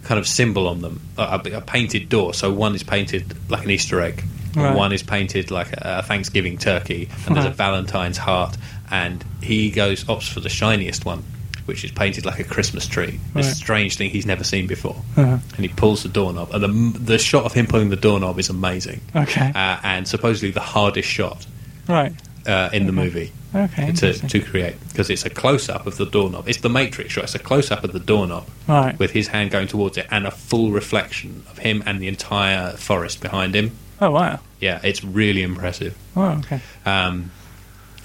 [0.03, 0.99] kind of symbol on them.
[1.17, 2.33] A, a, painted door.
[2.33, 4.23] So one is painted like an Easter egg,
[4.55, 4.75] Right.
[4.75, 8.57] one is painted like a, a Thanksgiving turkey, and there's a Valentine's heart.
[8.91, 11.23] And he goes opts for the shiniest one,
[11.65, 13.19] which is painted like a Christmas tree.
[13.33, 13.55] This Right.
[13.55, 15.01] strange thing he's never seen before.
[15.15, 15.37] Uh-huh.
[15.55, 16.61] And he pulls the doorknob, and
[16.93, 19.51] the the shot of him pulling the doorknob is amazing, Okay.
[19.55, 21.45] uh, and supposedly the hardest shot
[21.87, 22.13] right.
[22.45, 23.91] Uh, in the movie Okay.
[23.93, 26.47] to, to create because it's a close up of the doorknob.
[26.49, 27.25] It's the Matrix shot.
[27.25, 28.97] It's a close up of the doorknob Right.
[28.99, 32.71] with his hand going towards it and a full reflection of him and the entire
[32.73, 33.71] forest behind him.
[34.01, 34.39] Oh wow.
[34.59, 35.95] Yeah, it's really impressive.
[36.15, 36.59] Oh okay.
[36.85, 37.31] Um,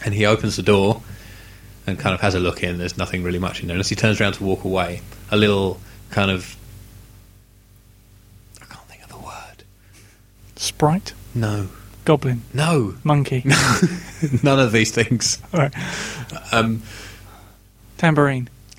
[0.04, 1.02] and he opens the door
[1.86, 2.78] and kind of has a look in.
[2.78, 3.74] There's nothing really much in there.
[3.74, 6.56] And as he turns around to walk away, a little kind of
[8.60, 9.64] I can't think of the word.
[10.56, 11.12] Sprite.
[11.34, 11.68] No,
[12.08, 12.40] Goblin.
[12.54, 13.42] no, Monkey.
[14.42, 15.38] none of these things.
[15.52, 15.74] All right.
[16.52, 16.82] Um,
[17.98, 18.48] Tambourine.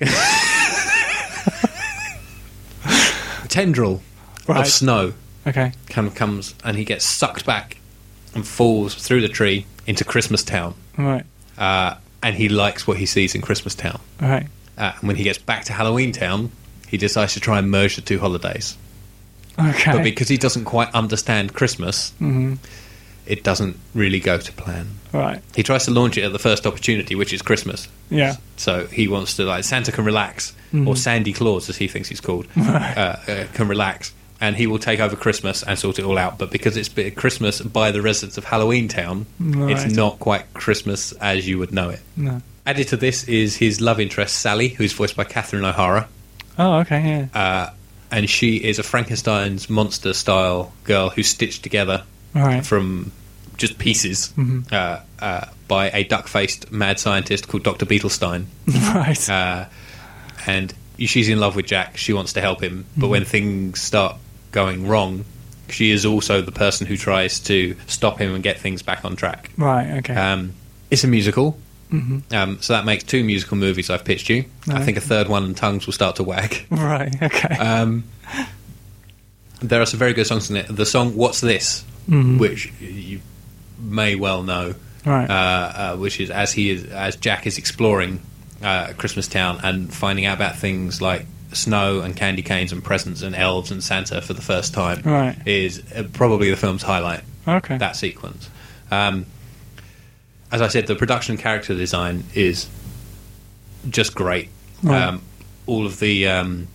[3.48, 4.02] tendril
[4.48, 4.60] Right.
[4.62, 5.12] of snow.
[5.46, 5.72] Okay.
[5.88, 7.76] kind of comes and he gets sucked back
[8.34, 10.74] and falls through the tree into Christmas Town.
[10.98, 11.24] Right.
[11.56, 14.00] Uh, and he likes what he sees in Christmas Town.
[14.20, 14.46] Right.
[14.76, 16.50] Uh, and when he gets back to Halloween Town,
[16.88, 18.76] he decides to try and merge the two holidays.
[19.58, 19.92] Okay.
[19.92, 22.54] But because he doesn't quite understand Christmas, hmm
[23.26, 24.88] it doesn't really go to plan.
[25.12, 25.42] Right.
[25.56, 27.88] He tries to launch it at the first opportunity, which is Christmas.
[28.10, 28.36] Yeah.
[28.56, 30.86] So he wants to like Santa can relax, Mhm.
[30.86, 32.96] or Sandy Claus, as he thinks he's called, Right.
[32.96, 36.38] uh, uh, can relax, and he will take over Christmas and sort it all out.
[36.38, 39.76] But because it's Christmas by the residents of Halloween Town, Right.
[39.76, 42.00] it's not quite Christmas as you would know it.
[42.16, 42.40] No.
[42.66, 46.06] Added to this is his love interest Sally, who's voiced by Catherine O'Hara,
[46.58, 47.26] Oh okay.
[47.34, 47.40] Yeah.
[47.40, 47.70] uh,
[48.12, 52.02] and she is a Frankenstein's monster style girl who's stitched together
[52.34, 52.64] right.
[52.64, 53.12] from
[53.56, 54.32] just pieces.
[54.36, 54.72] Mhm.
[54.72, 57.86] Uh, uh, by a duck-faced mad scientist called Dr.
[57.86, 58.46] Beetlestein.
[58.94, 59.28] right.
[59.30, 59.66] Uh,
[60.46, 61.96] and she's in love with Jack.
[61.96, 63.10] She wants to help him, but Mhm.
[63.10, 64.16] when things start
[64.52, 65.24] going wrong,
[65.68, 69.14] she is also the person who tries to stop him and get things back on
[69.14, 69.50] track.
[69.56, 69.98] right.
[69.98, 70.14] Okay.
[70.14, 70.54] Um,
[70.90, 71.56] it's a musical,
[71.90, 74.44] hmm um, so that makes two musical movies I've pitched you.
[74.68, 76.66] I think a third one and tongues will start to wag.
[76.70, 77.14] Right.
[77.22, 77.54] Okay.
[77.56, 78.04] Um,
[79.62, 80.66] there are some very good songs in it.
[80.74, 82.38] The song "What's This," Mhm.
[82.38, 83.20] which you
[83.78, 84.74] may well know,
[85.06, 85.30] right.
[85.30, 88.20] uh, uh, which is as he is as Jack is exploring
[88.62, 93.22] uh, Christmas Town and finding out about things like snow and candy canes and presents
[93.22, 95.02] and elves and Santa for the first time.
[95.04, 95.36] Right.
[95.46, 97.22] is uh, probably the film's highlight.
[97.48, 97.78] okay.
[97.78, 98.50] That sequence.
[98.90, 99.26] Um,
[100.52, 102.68] as I said, the production character design is
[103.88, 104.48] just great.
[104.82, 105.02] Right.
[105.02, 105.22] Um,
[105.66, 106.66] all of the um,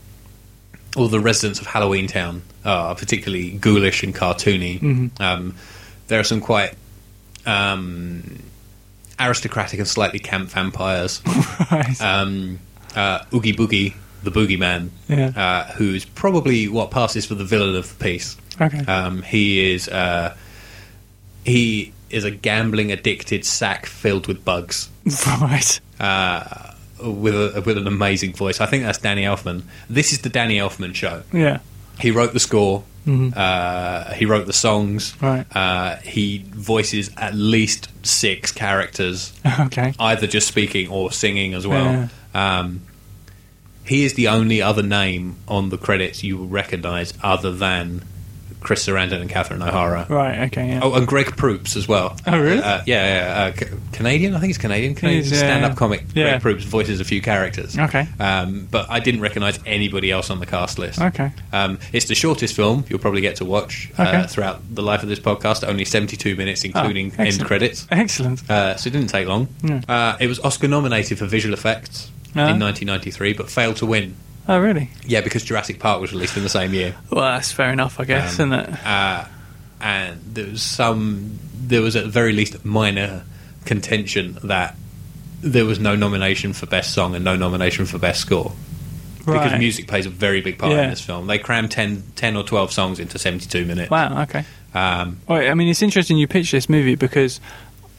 [0.95, 4.79] all the residents of Halloween Town are particularly ghoulish and cartoony.
[4.81, 5.21] Mhm.
[5.21, 5.55] Um,
[6.07, 6.73] there are some quite
[7.45, 8.41] um,
[9.19, 11.21] aristocratic and slightly camp vampires.
[11.71, 12.01] right.
[12.01, 12.59] um,
[12.95, 13.93] uh, Oogie Boogie,
[14.23, 15.27] the boogeyman, Yeah.
[15.35, 18.35] uh, who's probably what passes for the villain of the piece.
[18.59, 18.79] okay.
[18.85, 20.35] Um, he is uh,
[21.43, 24.89] he is a gambling addicted sack filled with bugs.
[25.41, 25.79] right.
[25.99, 26.71] Uh,
[27.03, 29.63] with a, with an amazing voice, I think that's Danny Elfman.
[29.89, 31.23] This is the Danny Elfman show.
[31.33, 31.59] Yeah.
[31.99, 32.83] He wrote the score.
[33.07, 33.37] Mhm.
[33.37, 35.13] Uh, he wrote the songs.
[35.21, 35.45] Right.
[35.55, 39.93] Uh, he voices at least six characters, Okay.
[39.99, 42.09] either just speaking or singing as well.
[42.33, 42.81] Um,
[43.85, 48.01] he is the only other name on the credits you will recognise other than
[48.65, 50.07] Chris Sarandon and Catherine O'Hara.
[50.09, 50.39] Right.
[50.47, 50.69] Okay.
[50.69, 50.79] Yeah.
[50.81, 52.17] Oh, and Greg Proops as well.
[52.25, 52.57] Oh, really?
[52.63, 53.05] Uh, yeah,
[53.37, 54.33] yeah uh, C- Canadian.
[54.33, 54.95] I think it's Canadian.
[54.95, 56.03] Canadian He's, stand-up comic.
[56.15, 56.31] yeah.
[56.31, 57.77] Greg Proops voices a few characters.
[57.77, 58.07] Okay.
[58.19, 60.99] Um, but I didn't recognise anybody else on the cast list.
[60.99, 61.31] Okay.
[61.53, 64.03] Um, it's the shortest film you'll probably get to watch Okay.
[64.17, 65.65] uh, throughout the life of this podcast.
[65.65, 67.87] Only 72 minutes, including Oh, end credits.
[67.91, 68.49] Excellent.
[68.49, 69.47] Uh, so it didn't take long.
[69.63, 69.81] Yeah.
[69.87, 72.49] Uh, it was Oscar nominated for visual effects Ah.
[72.49, 74.15] in 1993, but failed to win.
[74.47, 74.89] Oh, really?
[75.05, 76.95] Yeah, because Jurassic Park was released in the same year.
[77.09, 78.85] Well, that's fair enough, I guess, Um, isn't it?
[78.85, 79.25] Uh,
[79.81, 83.23] and there was some, there was at the very least minor
[83.65, 84.75] contention that
[85.41, 88.51] there was no nomination for best song and no nomination for best score.
[89.25, 90.83] Because music plays a very big part Yeah.
[90.83, 91.25] in this film.
[91.25, 93.89] They cram 10, 10 or 12 songs into 72 minutes.
[93.89, 94.21] Wow.
[94.23, 94.45] Okay.
[94.75, 97.41] Um, Well, I mean, it's interesting you pitched this movie because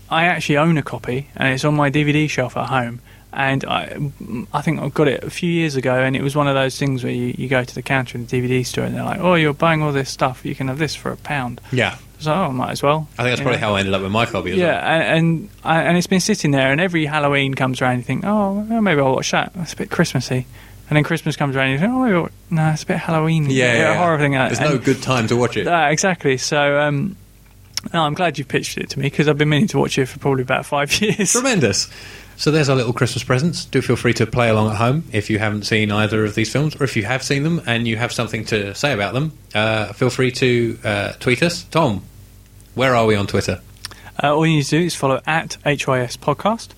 [0.08, 3.00] I actually own a copy and it's on my DVD shelf at home.
[3.32, 4.10] And I,
[4.54, 6.78] I think I got it a few years ago, and it was one of those
[6.78, 9.20] things where you, you go to the counter in the DVD store and they're like,
[9.20, 10.44] "Oh, you're buying all this stuff.
[10.44, 11.98] You can have this for a pound." yeah.
[12.18, 13.08] So oh, I might as well.
[13.18, 13.66] I think that's You probably know?
[13.66, 15.02] how I ended up with my copy as Yeah, well.
[15.02, 18.24] and and, I, and it's been sitting there, and every Halloween comes around, you think,
[18.24, 19.52] oh, well, maybe I'll watch that.
[19.54, 20.46] That's a bit Christmassy.
[20.88, 22.96] And then Christmas comes around, and you think, oh, maybe I'll, no, it's a bit
[22.96, 23.50] Halloween.
[23.50, 23.94] Yeah, yeah, yeah.
[23.98, 24.32] horror thing.
[24.32, 24.70] Like There's that.
[24.70, 25.66] no good time to watch it.
[25.68, 26.38] Ah, exactly.
[26.38, 27.16] So, um,
[27.92, 30.06] no, I'm glad you pitched it to me because I've been meaning to watch it
[30.06, 31.32] for probably about five years.
[31.32, 31.90] Tremendous.
[32.36, 33.64] So there's our little Christmas presents.
[33.64, 36.52] Do feel free to play along at home if you haven't seen either of these
[36.52, 39.32] films, or if you have seen them and you have something to say about them.
[39.54, 41.64] Uh, feel free to uh, tweet us.
[41.64, 42.02] Tom,
[42.74, 43.60] where are we on Twitter?
[44.22, 46.68] Uh, all you need to do is follow at HYS Podcast.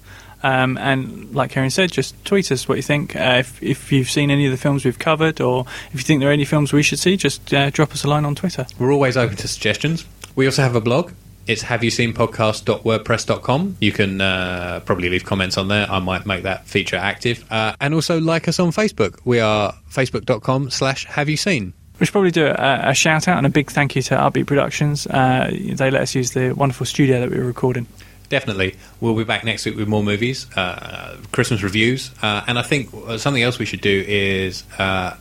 [0.43, 3.17] Um, and like Karen said, just tweet us what you think.
[3.17, 6.21] Uh, if, if you've seen any of the films we've covered, or if you think
[6.21, 8.67] there are any films we should see, just uh, drop us a line on Twitter.
[8.79, 10.05] We're always open to suggestions.
[10.37, 11.13] We also have a blog.
[11.49, 13.78] It's have you seen podcast.wordpress.com.
[13.80, 15.90] You can uh, probably leave comments on there.
[15.90, 17.42] I might make that feature active.
[17.51, 19.18] Uh, and also like us on Facebook.
[19.24, 21.72] We are facebook.com slash have you seen.
[21.99, 24.46] We should probably do a, a shout out and a big thank you to Upbeat
[24.46, 25.07] Productions.
[25.07, 27.86] Uh, they let us use the wonderful studio that we were recording.
[28.28, 28.76] Definitely.
[29.01, 32.90] We'll be back next week with more movies, uh, Christmas reviews, uh, and I think
[32.92, 35.16] uh, something else we should do is uh,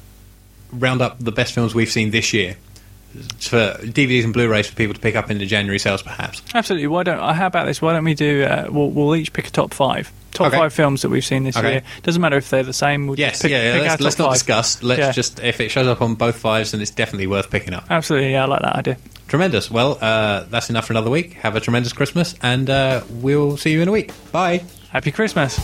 [0.74, 2.58] round up the best films we've seen this year
[3.40, 6.42] for DVDs and Blu-rays for people to pick up in the January sales, perhaps.
[6.54, 6.88] Absolutely.
[6.88, 7.20] Why don't?
[7.20, 7.82] Uh, how about this?
[7.82, 8.44] Why don't we do?
[8.44, 10.12] Uh, we'll, we'll each pick a top five.
[10.32, 10.58] Top Okay.
[10.58, 11.72] five films that we've seen this Okay.
[11.72, 11.82] year.
[12.04, 13.08] Doesn't matter if they're the same.
[13.08, 14.34] We'll Yes, just pick, yeah, yeah, let's, let's not five.
[14.34, 14.84] discuss.
[14.84, 15.12] Let's Yeah.
[15.12, 17.86] just if it shows up on both fives, then it's definitely worth picking up.
[17.90, 18.34] Absolutely.
[18.34, 18.98] Yeah, I like that idea.
[19.28, 19.72] Tremendous.
[19.72, 21.34] Well, uh, that's enough for another week.
[21.36, 24.12] Have a tremendous Christmas, and uh, we'll see you in a week.
[24.32, 24.64] Bye.
[24.92, 25.58] Happy Christmas.